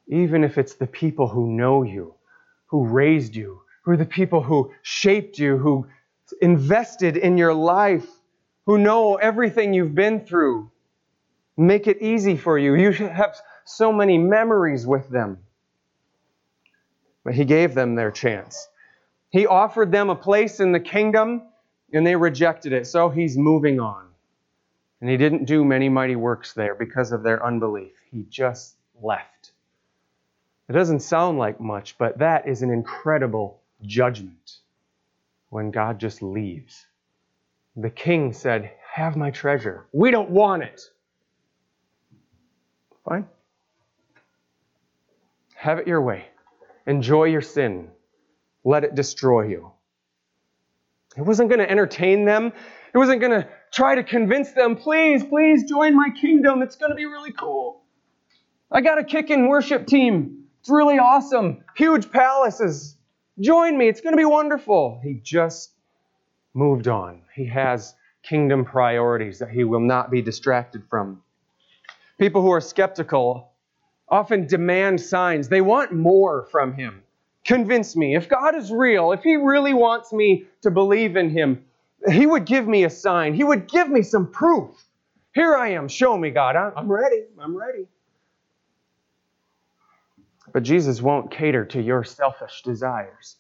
Even 0.09 0.45
if 0.45 0.59
it's 0.59 0.75
the 0.75 0.87
people 0.87 1.29
who 1.29 1.49
know 1.49 1.83
you, 1.83 2.15
who 2.67 2.87
raised 2.87 3.35
you, 3.35 3.63
who 3.83 3.93
are 3.93 3.97
the 3.97 4.05
people 4.05 4.43
who 4.43 4.73
shaped 4.83 5.39
you, 5.39 5.59
who 5.59 5.87
invested 6.41 7.17
in 7.17 7.37
your 7.37 7.55
life, 7.55 8.07
who 8.67 8.79
know 8.79 9.17
everything 9.17 9.75
you've 9.75 9.95
been 9.95 10.21
through. 10.25 10.71
Make 11.57 11.87
it 11.87 12.01
easy 12.01 12.37
for 12.37 12.59
you. 12.59 12.75
You 12.75 12.93
have 12.93 13.37
so 13.65 13.93
many 13.93 14.19
memories 14.19 14.87
with 14.87 15.09
them. 15.09 15.39
But 17.25 17.35
he 17.35 17.45
gave 17.45 17.75
them 17.75 17.95
their 17.95 18.11
chance. 18.11 18.69
He 19.31 19.47
offered 19.47 19.93
them 19.93 20.11
a 20.11 20.17
place 20.17 20.61
in 20.61 20.73
the 20.73 20.81
kingdom, 20.81 21.43
and 21.93 22.07
they 22.07 22.17
rejected 22.17 22.73
it. 22.73 22.87
So 22.87 23.09
he's 23.09 23.37
moving 23.37 23.81
on. 23.81 24.09
And 25.01 25.11
he 25.11 25.17
didn't 25.17 25.47
do 25.47 25.65
many 25.65 25.89
mighty 25.89 26.17
works 26.17 26.53
there 26.53 26.75
because 26.75 27.13
of 27.13 27.23
their 27.23 27.45
unbelief. 27.45 27.93
He 28.11 28.25
just 28.29 28.77
left. 29.01 29.53
It 30.69 30.73
doesn't 30.73 31.01
sound 31.01 31.39
like 31.39 31.61
much, 31.61 31.99
but 31.99 32.19
that 32.19 32.47
is 32.49 32.63
an 32.63 32.71
incredible 32.71 33.61
judgment 33.83 34.59
when 35.51 35.71
God 35.71 35.99
just 35.99 36.23
leaves. 36.23 36.87
The 37.77 37.91
king 37.91 38.33
said, 38.33 38.73
Have 38.95 39.17
my 39.17 39.31
treasure. 39.31 39.87
We 39.93 40.11
don't 40.11 40.31
want 40.31 40.63
it. 40.63 40.81
Fine. 43.09 43.27
Have 45.55 45.79
it 45.79 45.87
your 45.87 46.03
way. 46.03 46.27
Enjoy 46.87 47.25
your 47.25 47.41
sin. 47.41 47.89
Let 48.65 48.85
it 48.85 48.95
destroy 48.95 49.47
you. 49.49 49.73
He 51.15 51.23
wasn't 51.23 51.49
going 51.49 51.61
to 51.61 51.71
entertain 51.71 52.25
them. 52.25 52.53
He 52.93 52.99
wasn't 52.99 53.21
going 53.21 53.33
to 53.33 53.49
try 53.73 53.95
to 53.95 54.03
convince 54.03 54.53
them, 54.53 54.77
please, 54.77 55.25
please 55.25 55.65
join 55.69 55.97
my 55.97 56.11
kingdom. 56.21 56.63
It's 56.63 56.77
going 56.77 56.91
to 56.91 56.97
be 56.97 57.07
really 57.07 57.33
cool. 57.33 57.83
I 58.71 58.81
got 58.81 58.99
a 58.99 59.05
kick 59.05 59.31
in 59.31 59.49
worship 59.49 59.87
team. 59.87 60.45
It's 60.61 60.71
really 60.71 60.99
awesome. 60.99 61.65
Huge 61.77 62.11
palaces. 62.11 62.97
Join 63.41 63.77
me. 63.77 63.89
It's 63.89 64.01
going 64.01 64.13
to 64.13 64.19
be 64.19 64.25
wonderful. 64.25 65.01
He 65.03 65.21
just 65.23 65.72
moved 66.55 66.89
on. 66.89 67.23
He 67.35 67.47
has 67.47 67.95
kingdom 68.23 68.65
priorities 68.65 69.39
that 69.39 69.51
he 69.51 69.65
will 69.65 69.81
not 69.81 70.11
be 70.11 70.23
distracted 70.23 70.83
from. 70.89 71.23
People 72.19 72.43
who 72.43 72.53
are 72.53 72.61
skeptical 72.61 73.53
often 74.09 74.47
demand 74.47 75.01
signs. 75.01 75.49
They 75.49 75.61
want 75.61 75.93
more 75.93 76.47
from 76.51 76.75
him. 76.75 77.03
Convince 77.45 77.97
me. 77.97 78.15
If 78.15 78.29
God 78.29 78.55
is 78.55 78.71
real, 78.71 79.13
if 79.13 79.23
he 79.23 79.37
really 79.37 79.75
wants 79.75 80.13
me 80.13 80.45
to 80.61 80.71
believe 80.71 81.17
in 81.17 81.31
him, 81.31 81.65
he 82.09 82.27
would 82.27 82.45
give 82.45 82.69
me 82.69 82.85
a 82.85 82.91
sign. 82.91 83.35
He 83.35 83.43
would 83.43 83.69
give 83.69 83.89
me 83.89 84.03
some 84.03 84.31
proof. 84.31 84.71
Here 85.35 85.57
I 85.57 85.71
am. 85.71 85.89
Show 85.89 86.17
me, 86.17 86.31
God. 86.31 86.57
I'm 86.57 86.91
ready. 86.91 87.25
I'm 87.41 87.57
ready. 87.57 87.87
But 90.53 90.63
Jesus 90.63 91.01
won't 91.01 91.31
cater 91.31 91.65
to 91.67 91.81
your 91.81 92.05
selfish 92.05 92.63
desires. 92.63 93.37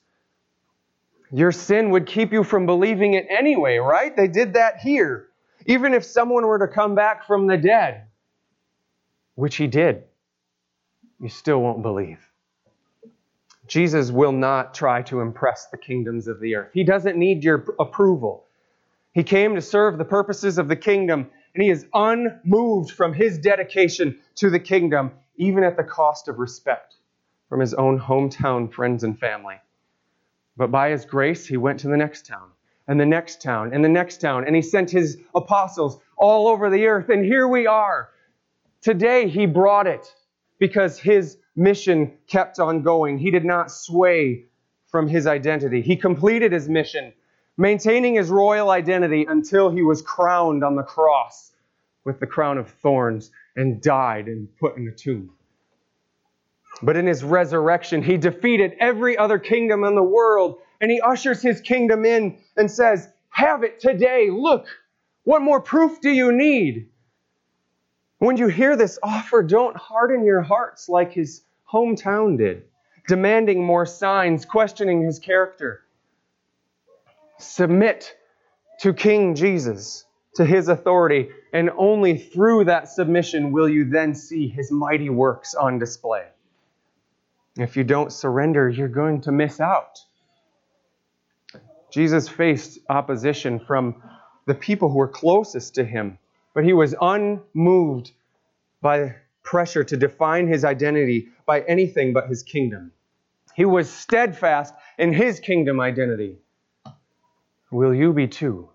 Your 1.33 1.51
sin 1.51 1.90
would 1.90 2.07
keep 2.07 2.33
you 2.33 2.45
from 2.45 2.66
believing 2.66 3.14
it 3.14 3.27
anyway, 3.31 3.79
right? 3.79 4.14
They 4.14 4.29
did 4.29 4.55
that 4.55 4.79
here. 4.79 5.29
Even 5.66 5.95
if 5.95 6.05
someone 6.05 6.47
were 6.47 6.59
to 6.59 6.68
come 6.68 6.95
back 6.95 7.27
from 7.27 7.47
the 7.47 7.57
dead, 7.57 8.07
which 9.35 9.57
he 9.57 9.66
did 9.66 10.05
you 11.23 11.29
still 11.29 11.62
won't 11.62 11.83
believe. 11.83 12.18
Jesus 13.68 14.11
will 14.11 14.33
not 14.33 14.75
try 14.75 15.03
to 15.03 15.21
impress 15.21 15.68
the 15.68 15.79
kingdoms 15.79 16.27
of 16.27 16.40
the 16.40 16.57
earth. 16.57 16.71
He 16.75 16.83
doesn't 16.83 17.16
need 17.16 17.45
your 17.45 17.64
approval. 17.79 18.45
He 19.12 19.23
came 19.23 19.55
to 19.55 19.62
serve 19.62 19.99
the 19.99 20.05
purposes 20.05 20.59
of 20.59 20.66
the 20.66 20.77
kingdom, 20.77 21.31
and 21.55 21.62
he 21.62 21.71
is 21.71 21.87
unmoved 21.95 22.90
from 22.90 23.14
his 23.14 23.38
dedication 23.38 24.18
to 24.35 24.51
the 24.51 24.59
kingdom, 24.59 25.12
even 25.37 25.62
at 25.62 25.77
the 25.77 25.85
cost 25.85 26.27
of 26.27 26.40
respect 26.40 26.97
from 27.49 27.61
his 27.61 27.73
own 27.75 28.01
hometown 28.01 28.73
friends 28.73 29.05
and 29.05 29.18
family. 29.18 29.57
But 30.57 30.71
by 30.71 30.91
his 30.91 31.05
grace, 31.05 31.47
he 31.47 31.57
went 31.57 31.81
to 31.81 31.88
the 31.88 31.97
next 31.97 32.27
town, 32.27 32.51
and 32.88 33.01
the 33.01 33.07
next 33.07 33.41
town, 33.41 33.73
and 33.73 33.85
the 33.85 33.88
next 33.88 34.21
town, 34.21 34.45
and 34.47 34.55
he 34.55 34.62
sent 34.62 34.91
his 34.91 35.19
apostles 35.35 35.99
all 36.17 36.49
over 36.49 36.69
the 36.69 36.87
earth, 36.87 37.09
and 37.09 37.25
here 37.25 37.49
we 37.49 37.67
are. 37.67 38.11
Today, 38.81 39.29
he 39.29 39.47
brought 39.47 39.87
it 39.87 40.15
because 40.59 40.99
his 40.99 41.38
mission 41.57 42.12
kept 42.27 42.59
on 42.59 42.83
going. 42.83 43.19
He 43.19 43.31
did 43.31 43.45
not 43.45 43.71
sway 43.71 44.45
from 44.88 45.09
his 45.09 45.27
identity. 45.27 45.81
He 45.81 45.97
completed 45.97 46.53
his 46.53 46.69
mission, 46.69 47.12
maintaining 47.57 48.15
his 48.15 48.29
royal 48.29 48.71
identity 48.71 49.25
until 49.29 49.71
he 49.71 49.83
was 49.83 50.03
crowned 50.03 50.62
on 50.62 50.77
the 50.77 50.83
cross 50.83 51.53
with 52.05 52.21
the 52.21 52.27
crown 52.27 52.59
of 52.59 52.69
thorns 52.69 53.31
and 53.57 53.81
died 53.81 54.27
and 54.27 54.49
put 54.59 54.77
in 54.77 54.88
a 54.88 54.93
tomb. 54.93 55.31
But 56.83 56.97
in 56.97 57.07
his 57.07 57.23
resurrection, 57.23 58.03
he 58.03 58.16
defeated 58.16 58.75
every 58.81 59.16
other 59.16 59.38
kingdom 59.38 59.85
in 59.85 59.95
the 59.95 60.03
world 60.03 60.59
and 60.81 60.90
he 60.90 61.01
ushers 61.01 61.40
his 61.40 61.61
kingdom 61.61 62.05
in 62.05 62.38
and 62.57 62.71
says, 62.71 63.09
Have 63.29 63.62
it 63.62 63.79
today. 63.79 64.31
Look, 64.31 64.66
what 65.23 65.42
more 65.42 65.61
proof 65.61 66.01
do 66.01 66.11
you 66.11 66.33
need? 66.33 66.88
When 68.18 68.37
you 68.37 68.49
hear 68.49 68.77
this 68.77 68.99
offer, 69.03 69.42
don't 69.42 69.77
harden 69.77 70.25
your 70.25 70.42
hearts 70.42 70.88
like 70.88 71.12
his 71.12 71.42
hometown 71.73 72.37
did, 72.37 72.64
demanding 73.09 73.64
more 73.64 73.87
signs, 73.87 74.45
questioning 74.45 75.03
his 75.03 75.21
character. 75.21 75.83
Submit 77.38 78.16
to 78.81 78.92
King 78.92 79.35
Jesus, 79.37 80.05
to 80.35 80.45
his 80.45 80.68
authority, 80.68 81.31
and 81.53 81.71
only 81.77 82.18
through 82.18 82.64
that 82.64 82.88
submission 82.88 83.53
will 83.53 83.68
you 83.68 83.85
then 83.85 84.14
see 84.14 84.49
his 84.49 84.71
mighty 84.71 85.11
works 85.11 85.55
on 85.55 85.79
display. 85.79 86.27
If 87.57 87.77
you 87.77 87.85
don't 87.85 88.12
surrender, 88.12 88.69
you're 88.69 88.88
going 88.88 89.21
to 89.23 89.33
miss 89.33 89.61
out. 89.61 90.01
Jesus 91.93 92.29
faced 92.29 92.79
opposition 92.88 93.61
from 93.61 94.03
the 94.47 94.55
people 94.55 94.88
who 94.88 94.99
were 94.99 95.09
closest 95.09 95.75
to 95.75 95.85
him 95.85 96.19
but 96.55 96.65
he 96.65 96.73
was 96.73 96.95
unmoved 97.01 98.12
by 98.81 99.15
pressure 99.43 99.85
to 99.85 99.97
define 99.97 100.47
his 100.47 100.65
identity 100.65 101.29
by 101.47 101.62
anything 101.62 102.12
but 102.12 102.29
his 102.29 102.43
kingdom. 102.43 102.93
He 103.55 103.65
was 103.65 103.91
steadfast 103.91 104.75
in 104.99 105.12
his 105.12 105.41
kingdom 105.41 105.81
identity. 105.81 106.38
Will 107.71 107.95
you 107.95 108.12
be 108.12 108.29
too? 108.29 108.69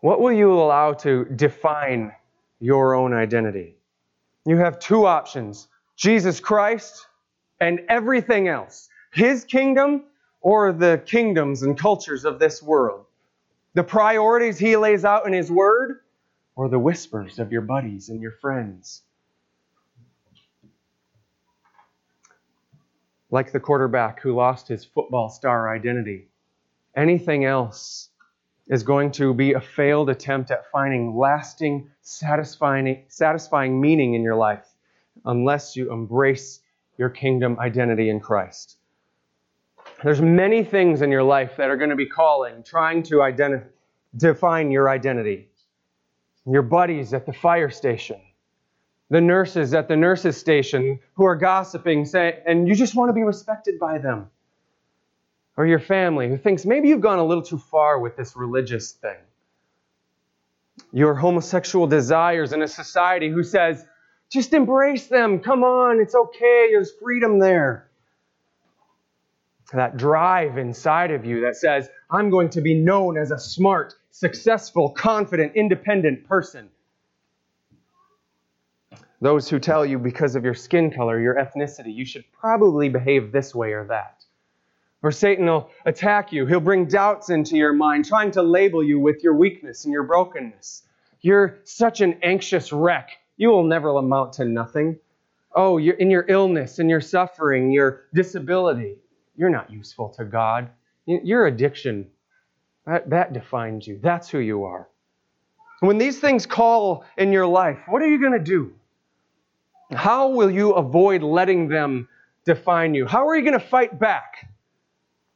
What 0.00 0.20
will 0.20 0.32
you 0.32 0.52
allow 0.52 0.92
to 0.94 1.24
define 1.24 2.12
your 2.60 2.94
own 2.94 3.12
identity? 3.12 3.76
You 4.44 4.58
have 4.58 4.78
two 4.78 5.06
options 5.06 5.68
Jesus 5.96 6.40
Christ 6.40 7.06
and 7.60 7.80
everything 7.88 8.48
else, 8.48 8.88
his 9.12 9.44
kingdom 9.44 10.04
or 10.40 10.72
the 10.72 11.02
kingdoms 11.06 11.62
and 11.62 11.78
cultures 11.78 12.24
of 12.24 12.38
this 12.38 12.62
world 12.62 13.06
the 13.74 13.84
priorities 13.84 14.58
he 14.58 14.74
lays 14.74 15.04
out 15.04 15.26
in 15.26 15.34
his 15.34 15.50
word, 15.50 16.00
or 16.54 16.70
the 16.70 16.78
whispers 16.78 17.38
of 17.38 17.52
your 17.52 17.60
buddies 17.60 18.08
and 18.08 18.22
your 18.22 18.32
friends? 18.32 19.02
like 23.30 23.52
the 23.52 23.60
quarterback 23.60 24.20
who 24.20 24.34
lost 24.34 24.68
his 24.68 24.84
football 24.84 25.28
star 25.28 25.74
identity. 25.74 26.28
Anything 26.94 27.44
else 27.44 28.08
is 28.68 28.82
going 28.82 29.10
to 29.12 29.34
be 29.34 29.52
a 29.52 29.60
failed 29.60 30.08
attempt 30.10 30.50
at 30.50 30.70
finding 30.70 31.16
lasting, 31.16 31.90
satisfying, 32.02 33.04
satisfying 33.08 33.80
meaning 33.80 34.14
in 34.14 34.22
your 34.22 34.36
life 34.36 34.64
unless 35.26 35.76
you 35.76 35.92
embrace 35.92 36.60
your 36.96 37.10
kingdom 37.10 37.58
identity 37.58 38.08
in 38.08 38.20
Christ. 38.20 38.78
There's 40.02 40.20
many 40.20 40.64
things 40.64 41.02
in 41.02 41.10
your 41.10 41.22
life 41.22 41.56
that 41.58 41.70
are 41.70 41.76
going 41.76 41.90
to 41.90 41.96
be 41.96 42.06
calling, 42.06 42.62
trying 42.62 43.02
to 43.04 43.62
define 44.16 44.70
your 44.70 44.88
identity. 44.88 45.48
Your 46.46 46.62
buddies 46.62 47.12
at 47.12 47.26
the 47.26 47.32
fire 47.32 47.70
station, 47.70 48.20
the 49.10 49.20
nurses 49.20 49.74
at 49.74 49.88
the 49.88 49.96
nurses 49.96 50.36
station 50.36 51.00
who 51.14 51.24
are 51.24 51.36
gossiping, 51.36 52.04
say, 52.04 52.40
and 52.46 52.68
you 52.68 52.74
just 52.74 52.94
want 52.94 53.08
to 53.08 53.12
be 53.12 53.22
respected 53.22 53.78
by 53.78 53.98
them. 53.98 54.30
Or 55.56 55.66
your 55.66 55.80
family 55.80 56.28
who 56.28 56.36
thinks 56.36 56.64
maybe 56.64 56.88
you've 56.88 57.00
gone 57.00 57.18
a 57.18 57.24
little 57.24 57.42
too 57.42 57.58
far 57.58 57.98
with 57.98 58.16
this 58.16 58.36
religious 58.36 58.92
thing. 58.92 59.16
Your 60.92 61.14
homosexual 61.14 61.86
desires 61.86 62.52
in 62.52 62.62
a 62.62 62.68
society 62.68 63.30
who 63.30 63.42
says, 63.42 63.84
just 64.30 64.52
embrace 64.52 65.06
them. 65.06 65.40
Come 65.40 65.62
on, 65.64 66.00
it's 66.00 66.14
okay. 66.14 66.68
There's 66.70 66.92
freedom 66.92 67.38
there. 67.38 67.88
That 69.72 69.96
drive 69.96 70.58
inside 70.58 71.10
of 71.10 71.24
you 71.24 71.40
that 71.42 71.56
says, 71.56 71.88
I'm 72.10 72.30
going 72.30 72.50
to 72.50 72.60
be 72.60 72.74
known 72.74 73.18
as 73.18 73.30
a 73.30 73.38
smart, 73.38 73.94
successful, 74.10 74.90
confident, 74.90 75.56
independent 75.56 76.24
person. 76.24 76.68
Those 79.20 79.48
who 79.48 79.58
tell 79.58 79.84
you 79.84 79.98
because 79.98 80.36
of 80.36 80.44
your 80.44 80.54
skin 80.54 80.90
color, 80.90 81.18
your 81.20 81.34
ethnicity, 81.34 81.94
you 81.94 82.04
should 82.04 82.24
probably 82.32 82.88
behave 82.88 83.32
this 83.32 83.54
way 83.54 83.72
or 83.72 83.84
that. 83.86 84.24
Or 85.02 85.10
Satan 85.10 85.46
will 85.46 85.70
attack 85.84 86.32
you. 86.32 86.46
He'll 86.46 86.60
bring 86.60 86.86
doubts 86.86 87.30
into 87.30 87.56
your 87.56 87.72
mind, 87.72 88.04
trying 88.04 88.32
to 88.32 88.42
label 88.42 88.82
you 88.82 88.98
with 89.00 89.22
your 89.22 89.34
weakness 89.34 89.84
and 89.84 89.92
your 89.92 90.02
brokenness. 90.02 90.82
You're 91.20 91.58
such 91.64 92.00
an 92.00 92.18
anxious 92.22 92.72
wreck 92.72 93.10
you 93.36 93.50
will 93.50 93.64
never 93.64 93.90
amount 93.90 94.34
to 94.34 94.44
nothing. 94.44 94.98
Oh, 95.54 95.78
you're 95.78 95.96
in 95.96 96.10
your 96.10 96.26
illness 96.28 96.78
and 96.78 96.90
your 96.90 97.00
suffering, 97.00 97.70
your 97.72 98.04
disability, 98.14 98.96
you're 99.36 99.50
not 99.50 99.70
useful 99.70 100.10
to 100.10 100.24
God. 100.24 100.70
Your 101.06 101.46
addiction, 101.46 102.08
that, 102.86 103.10
that 103.10 103.32
defines 103.32 103.86
you. 103.86 104.00
That's 104.02 104.28
who 104.28 104.38
you 104.38 104.64
are. 104.64 104.88
When 105.80 105.98
these 105.98 106.18
things 106.18 106.46
call 106.46 107.04
in 107.16 107.32
your 107.32 107.46
life, 107.46 107.78
what 107.86 108.02
are 108.02 108.08
you 108.08 108.20
going 108.20 108.32
to 108.32 108.38
do? 108.38 108.72
How 109.92 110.28
will 110.28 110.50
you 110.50 110.72
avoid 110.72 111.22
letting 111.22 111.68
them 111.68 112.08
define 112.44 112.94
you? 112.94 113.06
How 113.06 113.28
are 113.28 113.36
you 113.36 113.42
going 113.42 113.60
to 113.60 113.66
fight 113.66 113.98
back? 113.98 114.50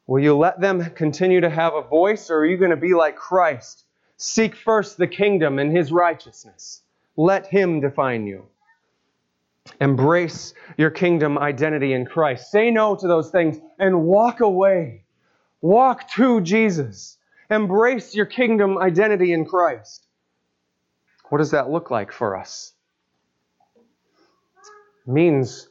Will 0.07 0.23
you 0.23 0.37
let 0.37 0.61
them 0.61 0.91
continue 0.91 1.41
to 1.43 1.51
have 1.51 1.75
a 1.75 1.83
voice, 1.83 2.31
or 2.31 2.39
are 2.39 2.47
you 2.47 2.57
going 2.57 2.73
to 2.73 2.77
be 2.77 2.95
like 2.95 3.15
Christ? 3.15 3.85
Seek 4.17 4.57
first 4.57 4.97
the 4.97 5.07
kingdom 5.07 5.59
and 5.59 5.75
his 5.75 5.93
righteousness. 5.93 6.83
Let 7.17 7.47
Him 7.47 7.81
define 7.81 8.27
you. 8.27 8.47
Embrace 9.81 10.55
your 10.77 10.91
kingdom 10.91 11.39
identity 11.39 11.93
in 11.93 12.07
Christ. 12.07 12.51
Say 12.51 12.71
no 12.71 12.97
to 12.97 13.07
those 13.07 13.31
things 13.31 13.59
and 13.79 14.03
walk 14.05 14.41
away. 14.41 15.05
Walk 15.61 16.09
to 16.13 16.41
Jesus. 16.41 17.19
Embrace 17.51 18.15
your 18.15 18.27
kingdom 18.27 18.79
identity 18.79 19.33
in 19.33 19.45
Christ. 19.45 20.07
What 21.29 21.39
does 21.39 21.51
that 21.53 21.71
look 21.71 21.91
like 21.91 22.13
for 22.13 22.37
us? 22.37 22.73
It 25.07 25.13
means 25.13 25.69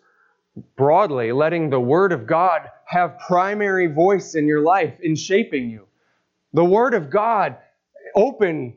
broadly 0.75 1.31
letting 1.31 1.69
the 1.69 1.79
Word 1.79 2.11
of 2.11 2.27
God 2.27 2.61
have 2.85 3.19
primary 3.27 3.87
voice 3.87 4.35
in 4.35 4.47
your 4.47 4.61
life 4.61 4.95
in 5.01 5.15
shaping 5.15 5.69
you. 5.69 5.87
The 6.53 6.65
Word 6.65 6.93
of 6.93 7.09
God 7.09 7.57
open 8.15 8.75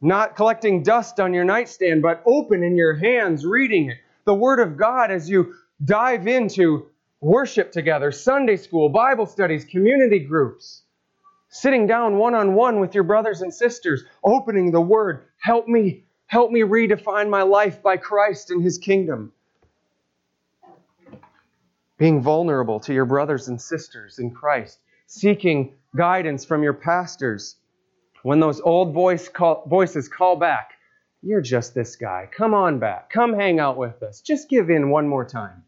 not 0.00 0.36
collecting 0.36 0.82
dust 0.82 1.20
on 1.20 1.34
your 1.34 1.44
nightstand, 1.44 2.02
but 2.02 2.22
open 2.24 2.62
in 2.62 2.76
your 2.76 2.94
hands, 2.94 3.44
reading 3.44 3.90
it. 3.90 3.98
The 4.24 4.34
Word 4.34 4.60
of 4.60 4.76
God 4.76 5.10
as 5.10 5.28
you 5.28 5.54
dive 5.84 6.26
into 6.26 6.86
worship 7.20 7.72
together, 7.72 8.12
Sunday 8.12 8.56
school, 8.56 8.88
Bible 8.88 9.26
studies, 9.26 9.64
community 9.64 10.20
groups, 10.20 10.82
sitting 11.50 11.86
down 11.86 12.16
one 12.16 12.34
on 12.34 12.54
one 12.54 12.80
with 12.80 12.94
your 12.94 13.04
brothers 13.04 13.42
and 13.42 13.52
sisters, 13.52 14.04
opening 14.24 14.70
the 14.70 14.80
Word. 14.80 15.24
Help 15.38 15.68
me, 15.68 16.04
help 16.26 16.50
me 16.50 16.60
redefine 16.60 17.28
my 17.28 17.42
life 17.42 17.82
by 17.82 17.96
Christ 17.96 18.50
and 18.50 18.62
His 18.62 18.78
kingdom. 18.78 19.32
Being 21.98 22.22
vulnerable 22.22 22.80
to 22.80 22.94
your 22.94 23.04
brothers 23.04 23.48
and 23.48 23.60
sisters 23.60 24.18
in 24.18 24.30
Christ, 24.30 24.78
seeking 25.06 25.74
guidance 25.94 26.46
from 26.46 26.62
your 26.62 26.72
pastors 26.72 27.56
when 28.22 28.40
those 28.40 28.60
old 28.60 28.92
voice 28.94 29.28
call, 29.28 29.64
voices 29.68 30.08
call 30.08 30.36
back, 30.36 30.72
you're 31.22 31.40
just 31.40 31.74
this 31.74 31.96
guy. 31.96 32.28
Come 32.30 32.54
on 32.54 32.78
back. 32.78 33.10
Come 33.10 33.34
hang 33.34 33.60
out 33.60 33.76
with 33.76 34.02
us. 34.02 34.20
Just 34.20 34.48
give 34.48 34.70
in 34.70 34.90
one 34.90 35.06
more 35.06 35.24
time. 35.24 35.64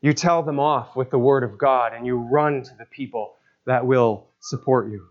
You 0.00 0.12
tell 0.12 0.42
them 0.42 0.60
off 0.60 0.94
with 0.96 1.10
the 1.10 1.18
word 1.18 1.42
of 1.44 1.58
God 1.58 1.92
and 1.94 2.06
you 2.06 2.16
run 2.16 2.62
to 2.62 2.70
the 2.78 2.84
people 2.86 3.34
that 3.66 3.86
will 3.86 4.28
support 4.40 4.90
you. 4.90 5.06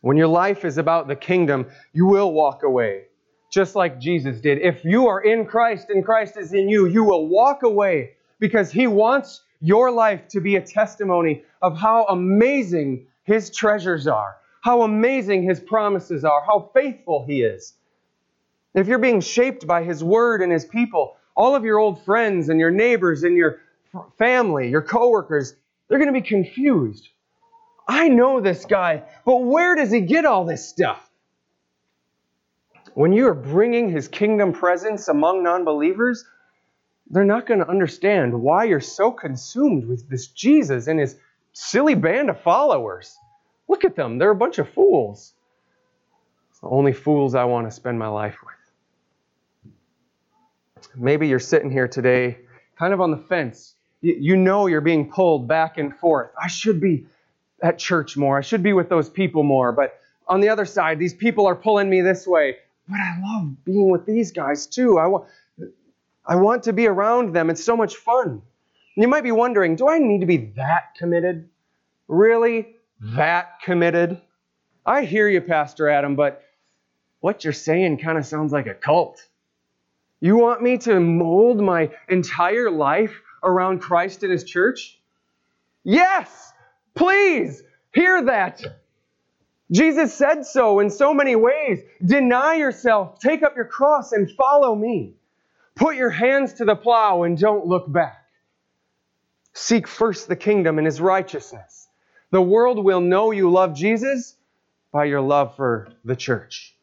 When 0.00 0.16
your 0.16 0.28
life 0.28 0.64
is 0.64 0.78
about 0.78 1.08
the 1.08 1.16
kingdom, 1.16 1.66
you 1.92 2.06
will 2.06 2.32
walk 2.32 2.62
away, 2.62 3.04
just 3.52 3.74
like 3.74 3.98
Jesus 3.98 4.40
did. 4.40 4.58
If 4.58 4.84
you 4.84 5.08
are 5.08 5.20
in 5.20 5.46
Christ 5.46 5.90
and 5.90 6.04
Christ 6.04 6.36
is 6.36 6.52
in 6.52 6.68
you, 6.68 6.86
you 6.86 7.04
will 7.04 7.26
walk 7.26 7.62
away 7.62 8.12
because 8.38 8.70
He 8.70 8.86
wants 8.86 9.42
your 9.60 9.90
life 9.90 10.28
to 10.28 10.40
be 10.40 10.56
a 10.56 10.60
testimony 10.60 11.42
of 11.60 11.76
how 11.76 12.04
amazing 12.04 13.06
His 13.24 13.50
treasures 13.50 14.06
are, 14.06 14.36
how 14.60 14.82
amazing 14.82 15.42
His 15.42 15.60
promises 15.60 16.24
are, 16.24 16.42
how 16.44 16.70
faithful 16.74 17.24
He 17.26 17.42
is. 17.42 17.74
If 18.74 18.88
you're 18.88 18.98
being 18.98 19.20
shaped 19.20 19.66
by 19.66 19.84
His 19.84 20.02
Word 20.02 20.42
and 20.42 20.52
His 20.52 20.64
people, 20.64 21.16
all 21.36 21.54
of 21.54 21.64
your 21.64 21.78
old 21.78 22.04
friends 22.04 22.48
and 22.48 22.58
your 22.58 22.70
neighbors 22.70 23.22
and 23.22 23.36
your 23.36 23.60
family, 24.18 24.68
your 24.70 24.82
coworkers, 24.82 25.54
they're 25.88 25.98
going 25.98 26.12
to 26.12 26.20
be 26.20 26.26
confused. 26.26 27.08
I 27.88 28.08
know 28.08 28.40
this 28.40 28.64
guy, 28.64 29.04
but 29.24 29.36
where 29.36 29.76
does 29.76 29.92
he 29.92 30.00
get 30.00 30.24
all 30.24 30.44
this 30.44 30.68
stuff? 30.68 31.08
When 32.94 33.12
you 33.12 33.28
are 33.28 33.34
bringing 33.34 33.90
his 33.90 34.08
kingdom 34.08 34.52
presence 34.52 35.08
among 35.08 35.44
non 35.44 35.64
believers, 35.64 36.24
they're 37.08 37.24
not 37.24 37.46
going 37.46 37.60
to 37.60 37.68
understand 37.68 38.40
why 38.40 38.64
you're 38.64 38.80
so 38.80 39.12
consumed 39.12 39.86
with 39.86 40.08
this 40.08 40.28
Jesus 40.28 40.88
and 40.88 40.98
his 40.98 41.16
silly 41.52 41.94
band 41.94 42.30
of 42.30 42.40
followers. 42.40 43.16
Look 43.68 43.84
at 43.84 43.96
them. 43.96 44.18
They're 44.18 44.30
a 44.30 44.36
bunch 44.36 44.58
of 44.58 44.68
fools. 44.68 45.34
It's 46.50 46.60
the 46.60 46.68
only 46.68 46.92
fools 46.92 47.34
I 47.34 47.44
want 47.44 47.66
to 47.66 47.70
spend 47.70 47.98
my 47.98 48.08
life 48.08 48.36
with. 48.44 48.54
Maybe 50.94 51.28
you're 51.28 51.38
sitting 51.38 51.70
here 51.70 51.88
today 51.88 52.38
kind 52.78 52.94
of 52.94 53.00
on 53.00 53.10
the 53.10 53.16
fence. 53.16 53.74
You 54.00 54.36
know 54.36 54.66
you're 54.66 54.80
being 54.80 55.10
pulled 55.10 55.48
back 55.48 55.78
and 55.78 55.94
forth. 55.96 56.30
I 56.40 56.48
should 56.48 56.80
be 56.80 57.06
at 57.62 57.78
church 57.78 58.16
more. 58.16 58.38
I 58.38 58.42
should 58.42 58.62
be 58.62 58.72
with 58.72 58.88
those 58.88 59.08
people 59.08 59.42
more. 59.42 59.72
But 59.72 59.98
on 60.28 60.40
the 60.40 60.48
other 60.48 60.64
side, 60.64 60.98
these 60.98 61.14
people 61.14 61.46
are 61.46 61.56
pulling 61.56 61.90
me 61.90 62.02
this 62.02 62.26
way. 62.26 62.56
But 62.88 63.00
I 63.00 63.18
love 63.22 63.64
being 63.64 63.90
with 63.90 64.06
these 64.06 64.32
guys 64.32 64.66
too. 64.66 64.98
I 64.98 65.06
want, 65.06 65.24
I 66.24 66.36
want 66.36 66.62
to 66.64 66.72
be 66.72 66.86
around 66.86 67.34
them. 67.34 67.50
It's 67.50 67.64
so 67.64 67.76
much 67.76 67.96
fun. 67.96 68.42
You 68.94 69.08
might 69.08 69.24
be 69.24 69.32
wondering 69.32 69.76
do 69.76 69.88
I 69.88 69.98
need 69.98 70.20
to 70.20 70.26
be 70.26 70.52
that 70.56 70.94
committed? 70.96 71.48
Really? 72.08 72.75
That 73.00 73.60
committed. 73.62 74.20
I 74.84 75.04
hear 75.04 75.28
you, 75.28 75.40
Pastor 75.40 75.88
Adam, 75.88 76.16
but 76.16 76.42
what 77.20 77.44
you're 77.44 77.52
saying 77.52 77.98
kind 77.98 78.16
of 78.18 78.26
sounds 78.26 78.52
like 78.52 78.66
a 78.66 78.74
cult. 78.74 79.20
You 80.20 80.36
want 80.36 80.62
me 80.62 80.78
to 80.78 80.98
mold 80.98 81.60
my 81.60 81.90
entire 82.08 82.70
life 82.70 83.20
around 83.42 83.80
Christ 83.80 84.22
and 84.22 84.32
His 84.32 84.44
church? 84.44 84.98
Yes, 85.84 86.52
please 86.94 87.62
hear 87.92 88.24
that. 88.24 88.62
Jesus 89.70 90.14
said 90.14 90.46
so 90.46 90.78
in 90.78 90.90
so 90.90 91.12
many 91.12 91.36
ways. 91.36 91.80
Deny 92.04 92.54
yourself, 92.54 93.18
take 93.18 93.42
up 93.42 93.56
your 93.56 93.64
cross, 93.66 94.12
and 94.12 94.30
follow 94.30 94.74
me. 94.74 95.14
Put 95.74 95.96
your 95.96 96.10
hands 96.10 96.54
to 96.54 96.64
the 96.64 96.76
plow 96.76 97.24
and 97.24 97.36
don't 97.36 97.66
look 97.66 97.92
back. 97.92 98.24
Seek 99.52 99.86
first 99.86 100.28
the 100.28 100.36
kingdom 100.36 100.78
and 100.78 100.86
His 100.86 101.00
righteousness 101.00 101.85
the 102.30 102.42
world 102.42 102.84
will 102.84 103.00
know 103.00 103.30
you 103.30 103.50
love 103.50 103.74
Jesus 103.74 104.36
by 104.92 105.04
your 105.04 105.20
love 105.20 105.56
for 105.56 105.88
the 106.04 106.16
church. 106.16 106.76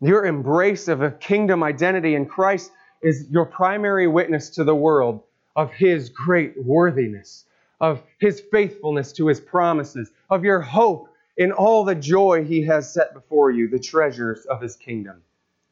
Your 0.00 0.24
embrace 0.24 0.88
of 0.88 1.02
a 1.02 1.10
kingdom 1.10 1.62
identity 1.62 2.14
in 2.14 2.26
Christ 2.26 2.70
is 3.02 3.26
your 3.30 3.46
primary 3.46 4.06
witness 4.06 4.50
to 4.50 4.64
the 4.64 4.74
world 4.74 5.22
of 5.56 5.72
His 5.72 6.08
great 6.08 6.54
worthiness, 6.62 7.44
of 7.80 8.02
His 8.18 8.42
faithfulness 8.52 9.12
to 9.14 9.26
His 9.26 9.40
promises, 9.40 10.10
of 10.28 10.44
your 10.44 10.60
hope 10.60 11.08
in 11.36 11.52
all 11.52 11.84
the 11.84 11.94
joy 11.94 12.44
He 12.44 12.62
has 12.62 12.92
set 12.92 13.14
before 13.14 13.50
you, 13.50 13.68
the 13.68 13.78
treasures 13.78 14.46
of 14.46 14.60
His 14.60 14.76
kingdom, 14.76 15.22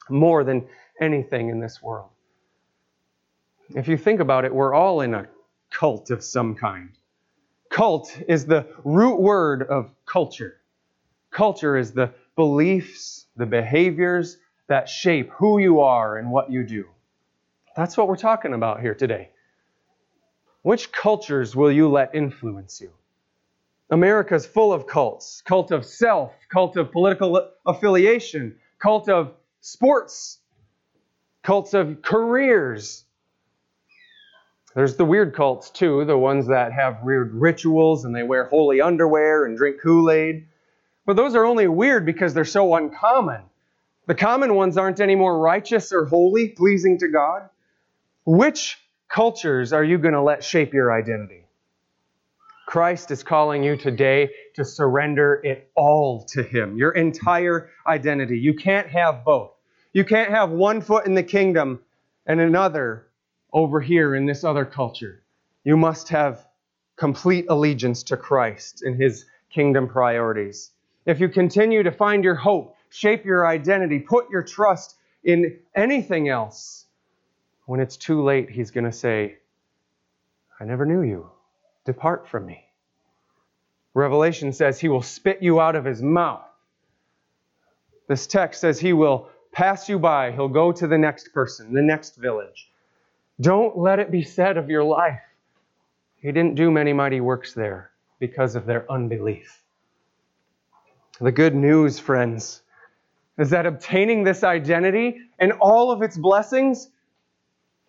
more 0.08 0.44
than 0.44 0.66
anything 1.00 1.48
in 1.48 1.61
this 1.61 1.82
world. 1.82 2.11
If 3.74 3.88
you 3.88 3.96
think 3.96 4.20
about 4.20 4.44
it, 4.44 4.54
we're 4.54 4.74
all 4.74 5.02
in 5.02 5.14
a 5.14 5.28
cult 5.70 6.11
of 6.11 6.24
some 6.24 6.54
kind. 6.54 6.90
Cult 7.78 8.20
is 8.26 8.44
the 8.44 8.66
root 8.82 9.20
word 9.20 9.62
of 9.62 9.94
culture. 10.04 10.56
Culture 11.30 11.76
is 11.76 11.92
the 11.92 12.12
beliefs, 12.34 13.26
the 13.36 13.46
behaviors 13.46 14.36
that 14.66 14.88
shape 14.88 15.30
who 15.30 15.60
you 15.60 15.78
are 15.78 16.16
and 16.16 16.32
what 16.32 16.50
you 16.50 16.64
do. 16.64 16.86
That's 17.76 17.96
what 17.96 18.08
we're 18.08 18.16
talking 18.16 18.52
about 18.52 18.80
here 18.80 18.96
today. 18.96 19.30
Which 20.62 20.90
cultures 20.90 21.54
will 21.54 21.70
you 21.70 21.88
let 21.88 22.16
influence 22.16 22.80
you? 22.80 22.90
America's 23.90 24.44
full 24.44 24.72
of 24.72 24.88
cults 24.88 25.40
cult 25.42 25.70
of 25.70 25.84
self, 25.84 26.32
cult 26.48 26.76
of 26.76 26.90
political 26.90 27.48
affiliation, 27.64 28.56
cult 28.80 29.08
of 29.08 29.34
sports, 29.60 30.40
cults 31.44 31.74
of 31.74 32.02
careers. 32.02 33.04
There's 34.74 34.96
the 34.96 35.04
weird 35.04 35.35
cults 35.35 35.70
too, 35.70 36.04
the 36.04 36.18
ones 36.18 36.46
that 36.48 36.72
have 36.72 37.02
weird 37.02 37.33
rituals 37.35 38.04
and 38.04 38.14
they 38.14 38.22
wear 38.22 38.44
holy 38.44 38.81
underwear 38.81 39.44
and 39.44 39.57
drink 39.57 39.81
Kool 39.83 40.11
Aid. 40.11 40.46
But 41.07 41.16
those 41.16 41.35
are 41.35 41.44
only 41.44 41.66
weird 41.66 42.04
because 42.04 42.35
they're 42.35 42.44
so 42.44 42.74
uncommon. 42.74 43.42
The 44.07 44.14
common 44.14 44.54
ones 44.54 44.76
aren't 44.76 45.00
any 45.00 45.14
more 45.14 45.38
righteous 45.38 45.92
or 45.92 46.04
holy, 46.04 46.48
pleasing 46.48 46.98
to 46.98 47.09
God. 47.09 47.48
Which 48.24 48.78
cultures 49.09 49.72
are 49.72 49.85
you 49.85 49.98
going 49.98 50.14
to 50.14 50.22
let 50.22 50.44
shape 50.44 50.74
your 50.74 50.92
identity? 50.92 51.44
Christ 52.66 53.11
is 53.11 53.22
calling 53.22 53.62
you 53.62 53.78
today 53.78 54.28
to 54.54 54.64
surrender 54.64 55.40
it 55.42 55.70
all 55.74 56.24
to 56.35 56.42
Him, 56.42 56.76
your 56.76 56.92
entire 56.92 57.70
identity. 57.87 58.38
You 58.38 58.54
can't 58.54 58.88
have 58.88 59.24
both. 59.24 59.52
You 59.94 60.04
can't 60.04 60.31
have 60.31 60.50
one 60.50 60.83
foot 60.83 61.07
in 61.07 61.14
the 61.14 61.22
kingdom 61.22 61.81
and 62.26 62.40
another 62.40 63.07
over 63.52 63.80
here 63.80 64.14
in 64.14 64.26
this 64.26 64.44
other 64.44 64.64
culture. 64.64 65.22
You 65.64 65.76
must 65.76 66.08
have 66.11 66.46
complete 66.96 67.46
allegiance 67.48 68.02
to 68.04 68.16
Christ 68.16 68.82
and 68.82 69.00
His 69.00 69.26
kingdom 69.50 69.88
priorities. 69.88 70.70
If 71.06 71.20
you 71.20 71.28
continue 71.28 71.82
to 71.82 71.92
find 71.92 72.24
your 72.24 72.34
hope, 72.34 72.76
shape 72.90 73.24
your 73.24 73.46
identity, 73.46 73.98
put 73.98 74.30
your 74.30 74.42
trust 74.42 74.96
in 75.24 75.58
anything 75.74 76.28
else, 76.28 76.87
when 77.66 77.80
it's 77.80 77.96
too 77.96 78.22
late, 78.22 78.50
He's 78.50 78.70
going 78.70 78.84
to 78.84 78.92
say, 78.92 79.37
I 80.61 80.64
never 80.64 80.87
knew 80.87 81.02
you. 81.02 81.30
Depart 81.84 82.28
from 82.28 82.46
me. 82.46 82.64
Revelation 83.94 84.52
says 84.52 84.78
he 84.78 84.88
will 84.88 85.02
spit 85.02 85.42
you 85.42 85.61
out 85.61 85.74
of 85.74 85.84
his 85.84 86.02
mouth. 86.02 86.44
This 88.08 88.26
text 88.26 88.61
says 88.61 88.78
he 88.78 88.92
will 88.92 89.28
pass 89.52 89.88
you 89.88 89.98
by. 89.98 90.32
He'll 90.32 90.48
go 90.48 90.72
to 90.72 90.87
the 90.87 90.98
next 90.98 91.32
person, 91.32 91.72
the 91.74 91.82
next 91.82 92.16
village. 92.16 92.70
Don't 93.40 93.79
let 93.79 93.98
it 93.98 94.11
be 94.11 94.22
said 94.22 94.57
of 94.57 94.68
your 94.68 94.85
life, 94.85 95.20
he 96.16 96.33
didn't 96.33 96.57
do 96.57 96.70
many 96.70 96.92
mighty 96.92 97.20
works 97.20 97.55
there 97.55 97.90
because 98.18 98.57
of 98.57 98.66
their 98.66 98.90
unbelief. 98.90 99.62
The 101.20 101.33
good 101.33 101.55
news, 101.55 101.98
friends, 101.98 102.62
is 103.38 103.51
that 103.51 103.66
obtaining 103.66 104.24
this 104.24 104.42
identity 104.42 105.18
and 105.38 105.53
all 105.61 105.90
of 105.92 106.03
its 106.03 106.16
blessings 106.16 106.90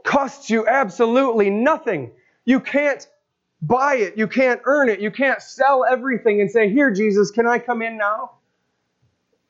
costs 0.03 0.49
you 0.49 0.67
absolutely 0.67 1.49
nothing. 1.49 2.11
You 2.45 2.59
can't 2.59 3.05
buy 3.61 3.95
it. 3.95 4.17
You 4.17 4.27
can't 4.27 4.61
earn 4.65 4.89
it. 4.89 4.99
You 4.99 5.11
can't 5.11 5.41
sell 5.41 5.85
everything 5.89 6.41
and 6.41 6.49
say, 6.49 6.69
Here, 6.71 6.91
Jesus, 6.91 7.31
can 7.31 7.47
I 7.47 7.59
come 7.59 7.81
in 7.81 7.97
now? 7.97 8.31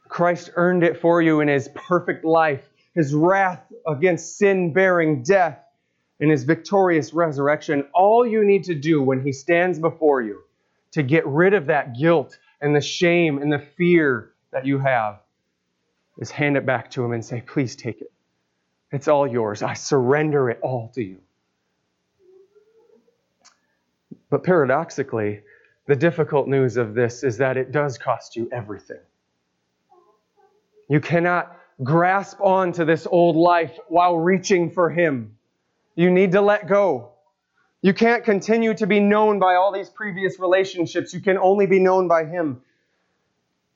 Christ 0.07 0.51
earned 0.55 0.83
it 0.83 0.99
for 0.99 1.21
you 1.21 1.39
in 1.39 1.47
his 1.47 1.69
perfect 1.75 2.25
life, 2.25 2.67
his 2.95 3.13
wrath 3.13 3.61
against 3.87 4.37
sin 4.37 4.73
bearing 4.73 5.21
death, 5.21 5.59
and 6.19 6.29
his 6.29 6.43
victorious 6.43 7.13
resurrection. 7.13 7.85
All 7.93 8.25
you 8.25 8.43
need 8.43 8.63
to 8.65 8.75
do 8.75 9.01
when 9.01 9.21
he 9.21 9.31
stands 9.31 9.79
before 9.79 10.21
you 10.21 10.41
to 10.91 11.03
get 11.03 11.25
rid 11.25 11.53
of 11.53 11.67
that 11.67 11.97
guilt 11.97 12.37
and 12.61 12.75
the 12.75 12.81
shame 12.81 13.41
and 13.41 13.51
the 13.51 13.59
fear 13.59 14.31
that 14.51 14.65
you 14.65 14.79
have 14.79 15.19
is 16.17 16.31
hand 16.31 16.57
it 16.57 16.65
back 16.65 16.91
to 16.91 17.03
him 17.03 17.13
and 17.13 17.23
say, 17.23 17.41
Please 17.41 17.75
take 17.75 18.01
it. 18.01 18.11
It's 18.91 19.07
all 19.07 19.27
yours. 19.27 19.61
I 19.61 19.73
surrender 19.73 20.49
it 20.49 20.59
all 20.61 20.91
to 20.95 21.03
you. 21.03 21.19
But 24.29 24.43
paradoxically, 24.43 25.41
the 25.87 25.95
difficult 25.95 26.47
news 26.47 26.77
of 26.77 26.93
this 26.93 27.23
is 27.23 27.37
that 27.37 27.57
it 27.57 27.71
does 27.71 27.97
cost 27.97 28.35
you 28.35 28.49
everything. 28.51 28.99
You 30.87 30.99
cannot 30.99 31.55
grasp 31.83 32.39
on 32.41 32.71
to 32.73 32.85
this 32.85 33.07
old 33.09 33.35
life 33.35 33.77
while 33.87 34.17
reaching 34.17 34.69
for 34.71 34.89
Him. 34.89 35.35
You 35.99 36.09
need 36.09 36.31
to 36.31 36.39
let 36.39 36.65
go. 36.65 37.09
You 37.81 37.93
can't 37.93 38.23
continue 38.23 38.73
to 38.75 38.87
be 38.87 39.01
known 39.01 39.37
by 39.37 39.55
all 39.55 39.73
these 39.73 39.89
previous 39.89 40.39
relationships. 40.39 41.13
You 41.13 41.19
can 41.19 41.37
only 41.37 41.65
be 41.65 41.81
known 41.81 42.07
by 42.07 42.23
Him. 42.23 42.61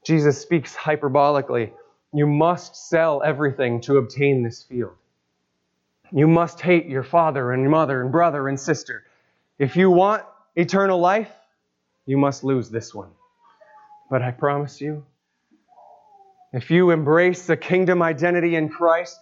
Jesus 0.05 0.41
speaks 0.41 0.73
hyperbolically. 0.73 1.71
You 2.13 2.25
must 2.25 2.77
sell 2.77 3.21
everything 3.21 3.81
to 3.81 3.97
obtain 3.97 4.41
this 4.41 4.63
field. 4.63 4.93
You 6.13 6.29
must 6.29 6.61
hate 6.61 6.85
your 6.85 7.03
father 7.03 7.51
and 7.51 7.69
mother 7.69 8.01
and 8.01 8.09
brother 8.09 8.47
and 8.47 8.57
sister. 8.57 9.03
If 9.59 9.75
you 9.75 9.91
want 9.91 10.23
eternal 10.55 11.01
life, 11.01 11.31
you 12.05 12.17
must 12.17 12.45
lose 12.45 12.69
this 12.69 12.95
one. 12.95 13.09
But 14.09 14.21
I 14.21 14.31
promise 14.31 14.79
you, 14.79 15.05
if 16.53 16.71
you 16.71 16.91
embrace 16.91 17.47
the 17.47 17.57
kingdom 17.57 18.01
identity 18.01 18.55
in 18.55 18.69
Christ, 18.69 19.19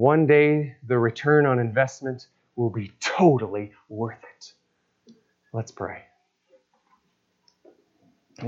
one 0.00 0.26
day 0.26 0.76
the 0.86 0.98
return 0.98 1.44
on 1.44 1.58
investment 1.58 2.26
will 2.56 2.70
be 2.70 2.90
totally 3.00 3.70
worth 3.90 4.24
it. 4.38 4.54
Let's 5.52 5.70
pray. 5.70 6.04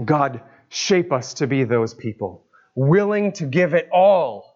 God, 0.03 0.41
shape 0.71 1.13
us 1.13 1.35
to 1.35 1.47
be 1.47 1.65
those 1.65 1.93
people, 1.93 2.43
willing 2.75 3.33
to 3.33 3.45
give 3.45 3.75
it 3.75 3.91
all. 3.93 4.55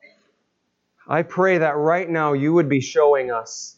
I 1.06 1.20
pray 1.20 1.58
that 1.58 1.76
right 1.76 2.08
now 2.08 2.32
you 2.32 2.54
would 2.54 2.70
be 2.70 2.80
showing 2.80 3.30
us 3.30 3.76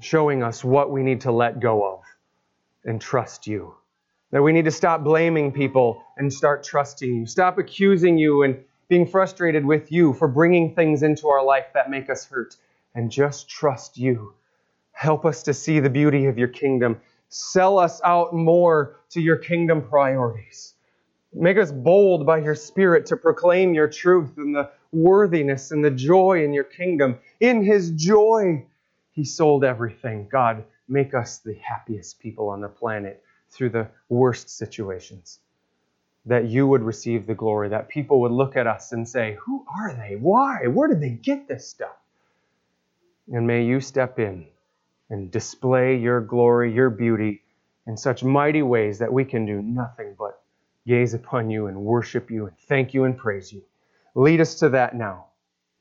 showing 0.00 0.42
us 0.42 0.64
what 0.64 0.90
we 0.90 1.02
need 1.02 1.20
to 1.20 1.32
let 1.32 1.60
go 1.60 1.84
of 1.84 2.00
and 2.86 2.98
trust 2.98 3.46
you. 3.46 3.74
That 4.30 4.42
we 4.42 4.52
need 4.52 4.64
to 4.64 4.70
stop 4.70 5.04
blaming 5.04 5.52
people 5.52 6.02
and 6.16 6.32
start 6.32 6.64
trusting 6.64 7.14
you. 7.14 7.26
Stop 7.26 7.58
accusing 7.58 8.16
you 8.16 8.44
and 8.44 8.64
being 8.90 9.06
frustrated 9.06 9.64
with 9.64 9.92
you 9.92 10.12
for 10.12 10.26
bringing 10.26 10.74
things 10.74 11.04
into 11.04 11.28
our 11.28 11.44
life 11.44 11.66
that 11.72 11.88
make 11.88 12.10
us 12.10 12.26
hurt 12.26 12.56
and 12.96 13.08
just 13.08 13.48
trust 13.48 13.96
you. 13.96 14.34
Help 14.90 15.24
us 15.24 15.44
to 15.44 15.54
see 15.54 15.78
the 15.78 15.88
beauty 15.88 16.26
of 16.26 16.36
your 16.36 16.48
kingdom. 16.48 17.00
Sell 17.28 17.78
us 17.78 18.00
out 18.04 18.34
more 18.34 18.96
to 19.10 19.20
your 19.20 19.36
kingdom 19.36 19.80
priorities. 19.80 20.74
Make 21.32 21.56
us 21.56 21.70
bold 21.70 22.26
by 22.26 22.38
your 22.38 22.56
Spirit 22.56 23.06
to 23.06 23.16
proclaim 23.16 23.74
your 23.74 23.86
truth 23.88 24.36
and 24.36 24.52
the 24.52 24.70
worthiness 24.90 25.70
and 25.70 25.84
the 25.84 25.92
joy 25.92 26.42
in 26.42 26.52
your 26.52 26.64
kingdom. 26.64 27.20
In 27.38 27.62
his 27.62 27.92
joy, 27.92 28.66
he 29.12 29.24
sold 29.24 29.62
everything. 29.62 30.26
God, 30.28 30.64
make 30.88 31.14
us 31.14 31.38
the 31.38 31.54
happiest 31.54 32.18
people 32.18 32.48
on 32.48 32.60
the 32.60 32.68
planet 32.68 33.22
through 33.50 33.70
the 33.70 33.86
worst 34.08 34.50
situations. 34.50 35.38
That 36.26 36.46
you 36.46 36.66
would 36.66 36.82
receive 36.82 37.26
the 37.26 37.34
glory, 37.34 37.70
that 37.70 37.88
people 37.88 38.20
would 38.20 38.32
look 38.32 38.56
at 38.56 38.66
us 38.66 38.92
and 38.92 39.08
say, 39.08 39.38
Who 39.46 39.64
are 39.68 39.94
they? 39.94 40.16
Why? 40.16 40.66
Where 40.66 40.88
did 40.88 41.00
they 41.00 41.10
get 41.10 41.48
this 41.48 41.68
stuff? 41.68 41.96
And 43.32 43.46
may 43.46 43.64
you 43.64 43.80
step 43.80 44.18
in 44.18 44.46
and 45.08 45.30
display 45.30 45.96
your 45.96 46.20
glory, 46.20 46.72
your 46.72 46.90
beauty 46.90 47.42
in 47.86 47.96
such 47.96 48.22
mighty 48.22 48.62
ways 48.62 48.98
that 48.98 49.12
we 49.12 49.24
can 49.24 49.46
do 49.46 49.62
nothing 49.62 50.14
but 50.18 50.42
gaze 50.86 51.14
upon 51.14 51.50
you 51.50 51.66
and 51.66 51.76
worship 51.76 52.30
you 52.30 52.46
and 52.46 52.56
thank 52.68 52.94
you 52.94 53.04
and 53.04 53.16
praise 53.16 53.52
you. 53.52 53.62
Lead 54.14 54.40
us 54.40 54.56
to 54.56 54.68
that 54.70 54.94
now. 54.94 55.26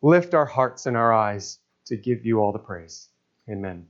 Lift 0.02 0.34
our 0.34 0.46
hearts 0.46 0.86
and 0.86 0.96
our 0.96 1.14
eyes 1.14 1.60
to 1.86 1.98
give 1.98 2.26
you 2.26 2.40
all 2.40 2.52
the 2.52 2.60
praise. 2.60 3.10
Amen. 3.50 3.88